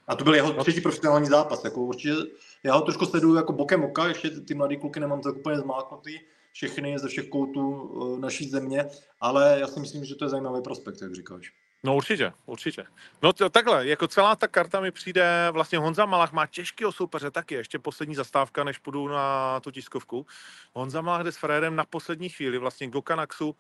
A 0.08 0.16
to 0.16 0.24
byl 0.24 0.36
jeho 0.36 0.54
třetí 0.54 0.82
profesionální 0.82 1.28
zápas. 1.28 1.64
Jako 1.64 1.82
určitě, 1.82 2.16
já 2.64 2.76
ho 2.76 2.82
trošku 2.82 3.06
sleduju 3.06 3.36
jako 3.36 3.54
bokem 3.54 3.84
oka, 3.84 4.08
ještě 4.08 4.30
ty 4.30 4.54
mladý 4.54 4.78
kluky 4.78 5.00
nemám 5.00 5.22
tak 5.22 5.36
úplně 5.36 5.58
zmáknutý, 5.58 6.20
všechny 6.52 7.00
ze 7.00 7.08
všech 7.08 7.30
koutů 7.30 7.92
eh, 8.16 8.20
naší 8.20 8.50
země, 8.50 8.90
ale 9.22 9.58
já 9.60 9.68
si 9.68 9.80
myslím, 9.80 10.06
že 10.06 10.16
to 10.16 10.26
je 10.26 10.30
zajímavý 10.30 10.62
prospekt, 10.62 11.02
jak 11.02 11.16
říkáš. 11.16 11.54
No 11.88 11.96
určitě, 11.96 12.34
určitě. 12.46 12.86
No 13.22 13.34
to, 13.34 13.50
takhle, 13.50 13.88
jako 13.88 14.08
celá 14.08 14.36
ta 14.36 14.48
karta 14.48 14.80
mi 14.80 14.92
přijde, 14.92 15.48
vlastně 15.52 15.78
Honza 15.78 16.06
Malach 16.06 16.32
má 16.32 16.46
těžkého 16.48 16.92
soupeře 16.92 17.32
taky, 17.32 17.56
ještě 17.56 17.80
poslední 17.80 18.16
zastávka, 18.16 18.64
než 18.64 18.78
půjdu 18.78 19.08
na 19.08 19.60
tu 19.60 19.72
tiskovku. 19.72 20.26
Honza 20.74 21.02
Malach 21.02 21.24
jde 21.24 21.32
s 21.32 21.38
Frérem 21.38 21.76
na 21.76 21.86
poslední 21.86 22.30
chvíli, 22.30 22.58
vlastně 22.58 22.88
Gokanaxu, 22.88 23.56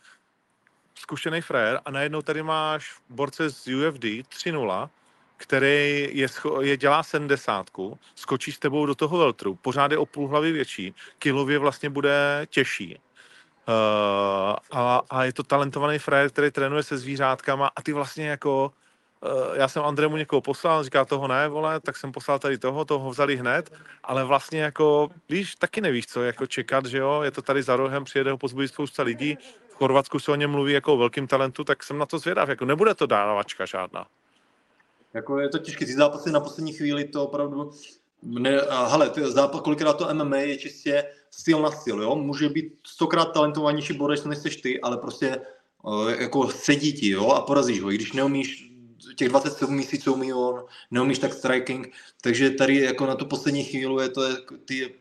zkušený 0.95 1.41
frér 1.41 1.79
a 1.85 1.91
najednou 1.91 2.21
tady 2.21 2.43
máš 2.43 2.99
borce 3.09 3.49
z 3.49 3.67
UFD 3.67 4.03
3-0, 4.03 4.89
který 5.37 6.09
je, 6.11 6.27
scho- 6.27 6.61
je 6.61 6.77
dělá 6.77 7.03
70, 7.03 7.69
skočí 8.15 8.51
s 8.51 8.59
tebou 8.59 8.85
do 8.85 8.95
toho 8.95 9.17
veltru, 9.17 9.55
pořád 9.55 9.91
je 9.91 9.97
o 9.97 10.05
půl 10.05 10.27
hlavy 10.27 10.51
větší, 10.51 10.93
kilově 11.19 11.59
vlastně 11.59 11.89
bude 11.89 12.47
těžší. 12.49 12.99
Uh, 13.67 14.55
a, 14.71 15.01
a 15.09 15.23
je 15.23 15.33
to 15.33 15.43
talentovaný 15.43 15.99
frajer, 15.99 16.29
který 16.29 16.51
trénuje 16.51 16.83
se 16.83 16.97
zvířátkama 16.97 17.69
a 17.75 17.81
ty 17.81 17.93
vlastně 17.93 18.27
jako 18.27 18.71
uh, 19.23 19.57
já 19.57 19.67
jsem 19.67 19.83
Andrému 19.83 20.17
někoho 20.17 20.41
poslal, 20.41 20.83
říká 20.83 21.05
toho 21.05 21.27
ne, 21.27 21.47
vole, 21.47 21.79
tak 21.79 21.97
jsem 21.97 22.11
poslal 22.11 22.39
tady 22.39 22.57
toho, 22.57 22.85
toho 22.85 23.09
vzali 23.09 23.35
hned, 23.35 23.73
ale 24.03 24.23
vlastně 24.23 24.61
jako, 24.61 25.09
víš, 25.29 25.55
taky 25.55 25.81
nevíš, 25.81 26.07
co 26.07 26.23
jako 26.23 26.47
čekat, 26.47 26.85
že 26.85 26.97
jo, 26.97 27.21
je 27.21 27.31
to 27.31 27.41
tady 27.41 27.63
za 27.63 27.75
rohem, 27.75 28.03
přijede 28.03 28.31
ho 28.31 28.37
pozbudit 28.37 28.71
spousta 28.71 29.03
lidí, 29.03 29.37
v 29.69 29.75
Chorvatsku 29.75 30.19
se 30.19 30.31
o 30.31 30.35
něm 30.35 30.51
mluví 30.51 30.73
jako 30.73 30.93
o 30.93 30.97
velkým 30.97 31.27
talentu, 31.27 31.63
tak 31.63 31.83
jsem 31.83 31.97
na 31.97 32.05
to 32.05 32.19
zvědav, 32.19 32.49
jako 32.49 32.65
nebude 32.65 32.95
to 32.95 33.05
dávačka 33.05 33.65
žádná. 33.65 34.05
Jako 35.13 35.39
je 35.39 35.49
to 35.49 35.57
těžké, 35.57 35.85
ty 35.85 35.93
zápasy 35.93 36.31
na 36.31 36.39
poslední 36.39 36.73
chvíli 36.73 37.05
to 37.05 37.23
opravdu 37.23 37.71
ne, 38.23 38.61
a 38.61 38.87
hele, 38.87 39.09
ty 39.09 39.31
zápas, 39.31 39.61
kolikrát 39.61 39.93
to 39.93 40.13
MMA 40.13 40.37
je 40.37 40.57
čistě 40.57 41.03
styl 41.31 41.61
na 41.61 41.71
styl, 41.71 42.01
jo? 42.01 42.15
Může 42.15 42.49
být 42.49 42.73
stokrát 42.87 43.33
talentovanější 43.33 43.93
borec, 43.93 44.25
než 44.25 44.37
jsi 44.37 44.49
ty, 44.49 44.81
ale 44.81 44.97
prostě 44.97 45.41
jako 46.19 46.49
sedí 46.49 46.93
ti, 46.93 47.09
jo? 47.09 47.29
A 47.29 47.41
porazíš 47.41 47.81
ho, 47.81 47.91
i 47.91 47.95
když 47.95 48.13
neumíš 48.13 48.71
těch 49.15 49.29
27 49.29 49.75
mísí, 49.75 49.99
co 49.99 50.13
umí 50.13 50.33
on, 50.33 50.65
neumíš 50.91 51.19
tak 51.19 51.33
striking, 51.33 51.91
takže 52.21 52.49
tady 52.49 52.81
jako 52.81 53.05
na 53.05 53.15
tu 53.15 53.25
poslední 53.25 53.63
chvíli 53.63 54.03
je 54.03 54.09
to 54.09 54.21
ty, 54.65 54.95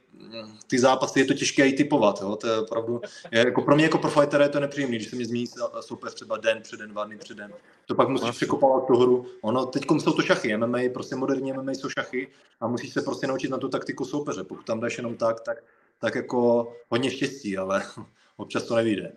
ty 0.67 0.79
zápasy, 0.79 1.21
je 1.21 1.25
to 1.25 1.35
těžké 1.35 1.69
i 1.69 1.73
typovat, 1.73 2.21
jo? 2.23 2.37
to 2.37 2.47
je 2.47 2.59
opravdu, 2.59 3.01
je, 3.33 3.39
jako 3.39 3.63
pro 3.63 3.75
mě 3.75 3.85
jako 3.85 3.99
pro 3.99 4.11
fightera 4.11 4.45
je 4.45 4.51
to 4.51 4.61
nepříjemné, 4.61 4.97
když 4.97 5.09
se 5.09 5.17
mě 5.17 5.27
změní 5.27 5.47
soupeř 5.81 6.15
třeba 6.15 6.37
den 6.37 6.63
předen, 6.63 6.91
dva 6.91 7.05
dny 7.05 7.17
předen, 7.19 7.53
to 7.87 7.95
pak 7.95 8.09
musíš 8.09 8.23
Vlastně. 8.23 8.37
překopávat 8.37 8.87
tu 8.87 8.97
hru, 8.97 9.27
ono, 9.41 9.67
teď 9.67 9.85
jsou 9.99 10.13
to 10.13 10.23
šachy, 10.23 10.57
MMA, 10.57 10.79
prostě 10.95 11.17
moderní 11.17 11.53
MMA 11.53 11.73
jsou 11.73 11.89
šachy 11.89 12.29
a 12.61 12.69
musíš 12.69 12.93
se 12.93 13.03
prostě 13.03 13.27
naučit 13.27 13.51
na 13.51 13.59
tu 13.59 13.69
taktiku 13.69 14.05
soupeře, 14.05 14.45
pokud 14.45 14.67
tam 14.67 14.81
jdeš 14.81 14.99
jenom 14.99 15.17
tak, 15.17 15.41
tak, 15.41 15.65
tak 15.99 16.15
jako 16.15 16.73
hodně 16.89 17.11
štěstí, 17.11 17.59
ale 17.59 17.83
občas 18.37 18.63
to 18.63 18.77
nevíde. 18.77 19.13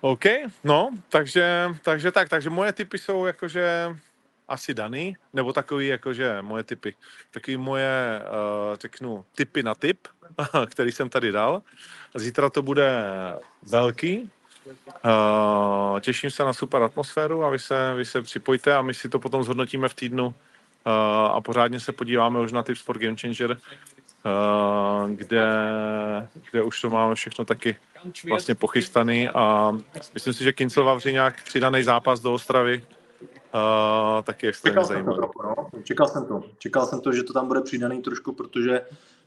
OK, 0.00 0.24
no, 0.64 0.90
takže, 1.08 1.68
takže 1.82 2.12
tak, 2.12 2.28
takže 2.28 2.50
moje 2.50 2.72
typy 2.72 2.98
jsou 2.98 3.26
jakože 3.26 3.96
asi 4.48 4.74
daný, 4.74 5.16
nebo 5.32 5.52
takový 5.52 5.86
jakože 5.86 6.42
moje 6.42 6.64
typy, 6.64 6.94
takový 7.30 7.56
moje, 7.56 8.22
uh, 8.22 8.76
řeknu, 8.76 9.24
typy 9.34 9.62
na 9.62 9.74
typ, 9.74 10.08
který 10.66 10.92
jsem 10.92 11.08
tady 11.08 11.32
dal. 11.32 11.62
Zítra 12.14 12.50
to 12.50 12.62
bude 12.62 13.04
velký, 13.62 14.30
uh, 15.04 16.00
těším 16.00 16.30
se 16.30 16.44
na 16.44 16.52
super 16.52 16.82
atmosféru 16.82 17.44
a 17.44 17.50
vy 17.50 17.58
se, 17.58 17.94
vy 17.94 18.04
se 18.04 18.22
připojte 18.22 18.74
a 18.74 18.82
my 18.82 18.94
si 18.94 19.08
to 19.08 19.18
potom 19.18 19.44
zhodnotíme 19.44 19.88
v 19.88 19.94
týdnu 19.94 20.26
uh, 20.26 20.32
a 21.36 21.40
pořádně 21.40 21.80
se 21.80 21.92
podíváme 21.92 22.40
už 22.40 22.52
na 22.52 22.62
typ 22.62 22.76
Sport 22.76 23.00
Game 23.00 23.16
Changer, 23.16 23.56
kde, 25.06 25.46
kde 26.50 26.62
už 26.62 26.80
to 26.80 26.90
máme 26.90 27.14
všechno 27.14 27.44
taky 27.44 27.76
vlastně 28.28 28.54
pochystaný 28.54 29.28
a 29.28 29.72
myslím 30.14 30.34
si, 30.34 30.44
že 30.44 30.52
Kincel 30.52 30.84
Vavřiňák 30.84 31.44
přidaný 31.44 31.82
zápas 31.82 32.20
do 32.20 32.34
Ostravy 32.34 32.84
uh, 33.54 34.22
taky 34.22 34.48
extrémně 34.48 34.74
Čekal 34.74 34.84
jsem 34.84 34.96
to 34.96 35.12
zajímavý. 35.12 35.16
trochu, 35.16 35.42
no. 35.42 35.82
Čekal 35.82 36.08
jsem 36.08 36.24
to. 36.24 36.42
Čekal 36.58 36.86
jsem 36.86 37.00
to, 37.00 37.12
že 37.12 37.22
to 37.22 37.32
tam 37.32 37.48
bude 37.48 37.60
přidaný 37.60 38.02
trošku, 38.02 38.32
protože 38.32 38.80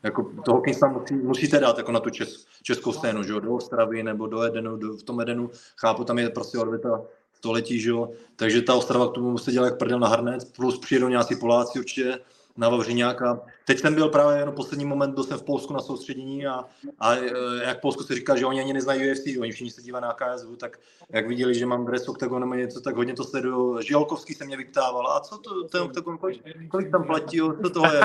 jako 0.03 0.31
toho 0.45 0.61
Kingston 0.61 0.91
musí, 0.93 1.15
musíte 1.15 1.59
dát 1.59 1.77
jako 1.77 1.91
na 1.91 1.99
tu 1.99 2.09
čes, 2.09 2.45
českou 2.63 2.93
scénu, 2.93 3.23
že 3.23 3.31
jo, 3.33 3.39
do 3.39 3.53
Ostravy 3.55 4.03
nebo 4.03 4.27
do 4.27 4.41
Edenu, 4.41 4.77
do, 4.77 4.93
v 4.93 5.03
tom 5.03 5.21
Edenu, 5.21 5.51
chápu, 5.77 6.03
tam 6.03 6.19
je 6.19 6.29
prostě 6.29 6.57
odvěta 6.57 7.01
století, 7.33 7.79
že 7.79 7.89
jo, 7.89 8.09
takže 8.35 8.61
ta 8.61 8.73
Ostrava 8.73 9.07
k 9.07 9.11
tomu 9.11 9.31
musí 9.31 9.51
dělat 9.51 9.65
jak 9.65 9.77
prdel 9.77 9.99
na 9.99 10.07
hrnec, 10.07 10.45
plus 10.45 10.79
přijedou 10.79 11.07
nějací 11.07 11.35
Poláci 11.35 11.79
určitě, 11.79 12.19
na 12.57 12.69
Vavřiňáka. 12.69 13.39
Teď 13.65 13.79
jsem 13.79 13.95
byl 13.95 14.09
právě 14.09 14.39
jenom 14.39 14.55
poslední 14.55 14.85
moment, 14.85 15.13
byl 15.13 15.23
jsem 15.23 15.37
v 15.37 15.43
Polsku 15.43 15.73
na 15.73 15.79
soustředění 15.79 16.47
a, 16.47 16.65
a 16.99 17.15
e, 17.15 17.29
jak 17.63 17.77
v 17.77 17.81
Polsku 17.81 18.03
se 18.03 18.15
říká, 18.15 18.35
že 18.35 18.45
oni 18.45 18.61
ani 18.61 18.73
neznají 18.73 19.11
UFC, 19.11 19.37
oni 19.39 19.51
všichni 19.51 19.71
se 19.71 19.81
dívají 19.81 20.01
na 20.01 20.13
KSV, 20.13 20.57
tak 20.57 20.79
jak 21.09 21.27
viděli, 21.27 21.55
že 21.55 21.65
mám 21.65 21.85
dres 21.85 22.09
Octagon 22.09 22.41
nebo 22.41 22.53
něco, 22.53 22.81
tak 22.81 22.95
hodně 22.95 23.13
to 23.13 23.23
sledují. 23.23 23.87
Žilkovský 23.87 24.33
se 24.33 24.45
mě 24.45 24.57
vyptával, 24.57 25.07
a 25.07 25.19
co 25.19 25.37
to, 25.37 25.63
ten 25.63 25.81
Octagon, 25.81 26.17
kolik, 26.17 26.67
kolik 26.67 26.91
tam 26.91 27.03
platí, 27.03 27.37
co 27.37 27.69
toho 27.69 27.93
je? 27.93 28.01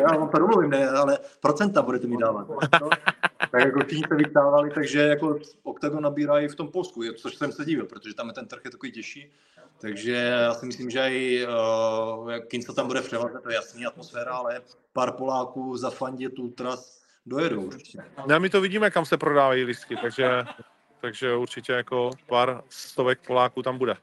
Já 0.00 0.06
vám 0.06 0.28
to 0.28 0.38
domluvím, 0.38 0.70
ne, 0.70 0.88
ale 0.88 1.18
procenta 1.40 1.82
budete 1.82 2.06
mi 2.06 2.16
dávat. 2.16 2.48
No, 2.80 2.90
tak 3.54 3.64
jako 3.64 3.80
všichni 3.86 4.04
se 4.08 4.14
vyptávali, 4.14 4.70
takže 4.70 5.00
jako 5.00 5.38
Octagon 5.62 6.02
nabírají 6.02 6.48
v 6.48 6.54
tom 6.54 6.68
Polsku, 6.68 7.02
což 7.16 7.34
jsem 7.34 7.52
se 7.52 7.64
divil, 7.64 7.86
protože 7.86 8.14
tam 8.14 8.26
je 8.28 8.32
ten 8.32 8.46
trh 8.46 8.60
je 8.64 8.70
takový 8.70 8.92
těžší. 8.92 9.32
Takže 9.80 10.12
já 10.12 10.54
si 10.54 10.66
myslím, 10.66 10.90
že 10.90 11.10
i 11.10 11.46
uh, 11.46 12.38
Kinca 12.38 12.72
tam 12.72 12.86
bude 12.86 13.00
v 13.00 13.06
převaze, 13.06 13.40
to 13.42 13.48
je 13.48 13.54
jasný 13.54 13.86
atmosféra, 13.86 14.32
ale 14.32 14.60
pár 14.92 15.12
Poláků 15.12 15.76
za 15.76 15.90
fandě 15.90 16.28
Tultras 16.28 17.02
dojedou 17.26 17.62
určitě. 17.62 17.98
No, 18.26 18.40
my 18.40 18.50
to 18.50 18.60
vidíme, 18.60 18.90
kam 18.90 19.04
se 19.04 19.16
prodávají 19.16 19.64
lístky, 19.64 19.96
takže, 19.96 20.44
takže 21.00 21.34
určitě 21.34 21.72
jako 21.72 22.10
pár 22.26 22.62
stovek 22.68 23.18
Poláků 23.26 23.62
tam 23.62 23.78
bude. 23.78 23.96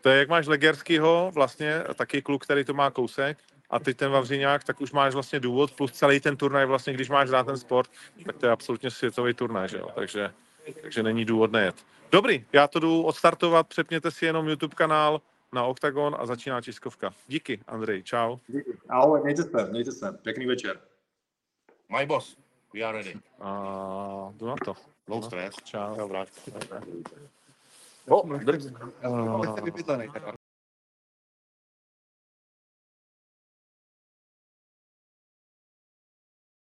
To 0.00 0.08
je, 0.08 0.18
jak 0.18 0.28
máš 0.28 0.46
Legerskýho, 0.46 1.30
vlastně 1.34 1.84
taky 1.94 2.22
kluk, 2.22 2.44
který 2.44 2.64
to 2.64 2.74
má 2.74 2.90
kousek, 2.90 3.38
a 3.72 3.78
teď 3.78 3.96
ten 3.96 4.10
Vavřiňák, 4.12 4.64
tak 4.64 4.80
už 4.80 4.92
máš 4.92 5.14
vlastně 5.14 5.40
důvod, 5.40 5.72
plus 5.72 5.92
celý 5.92 6.20
ten 6.20 6.36
turnaj, 6.36 6.66
vlastně, 6.66 6.92
když 6.92 7.08
máš 7.08 7.30
rád 7.30 7.46
ten 7.46 7.56
sport, 7.56 7.90
tak 8.26 8.36
to 8.36 8.46
je 8.46 8.52
absolutně 8.52 8.90
světový 8.90 9.34
turnaj, 9.34 9.68
že 9.68 9.78
jo? 9.78 9.88
Takže, 9.94 10.32
takže 10.82 11.02
není 11.02 11.24
důvod 11.24 11.52
nejet. 11.52 11.74
Dobrý, 12.12 12.44
já 12.52 12.68
to 12.68 12.80
jdu 12.80 13.02
odstartovat, 13.02 13.68
přepněte 13.68 14.10
si 14.10 14.26
jenom 14.26 14.48
YouTube 14.48 14.74
kanál 14.74 15.20
na 15.52 15.64
Octagon 15.64 16.16
a 16.18 16.26
začíná 16.26 16.60
tiskovka. 16.60 17.14
Díky, 17.28 17.60
Andrej, 17.66 18.02
čau. 18.02 18.36
Ahoj, 18.88 19.20
mějte 19.22 19.42
se, 19.42 19.70
mějte 19.70 19.92
se, 19.92 20.12
pěkný 20.22 20.46
večer. 20.46 20.80
My 21.98 22.06
boss, 22.06 22.36
we 22.74 22.80
are 22.80 22.98
ready. 22.98 23.14
A 23.40 24.32
jdu 24.36 24.46
na 24.46 24.54
to. 24.64 24.74
No 25.08 25.22
stress. 25.22 25.54
Čau. 25.64 25.96
Dobrá. 25.96 26.24
O, 28.08 28.36
drž. 28.38 28.62
Jste 28.62 29.60
vypytaný. 29.62 30.08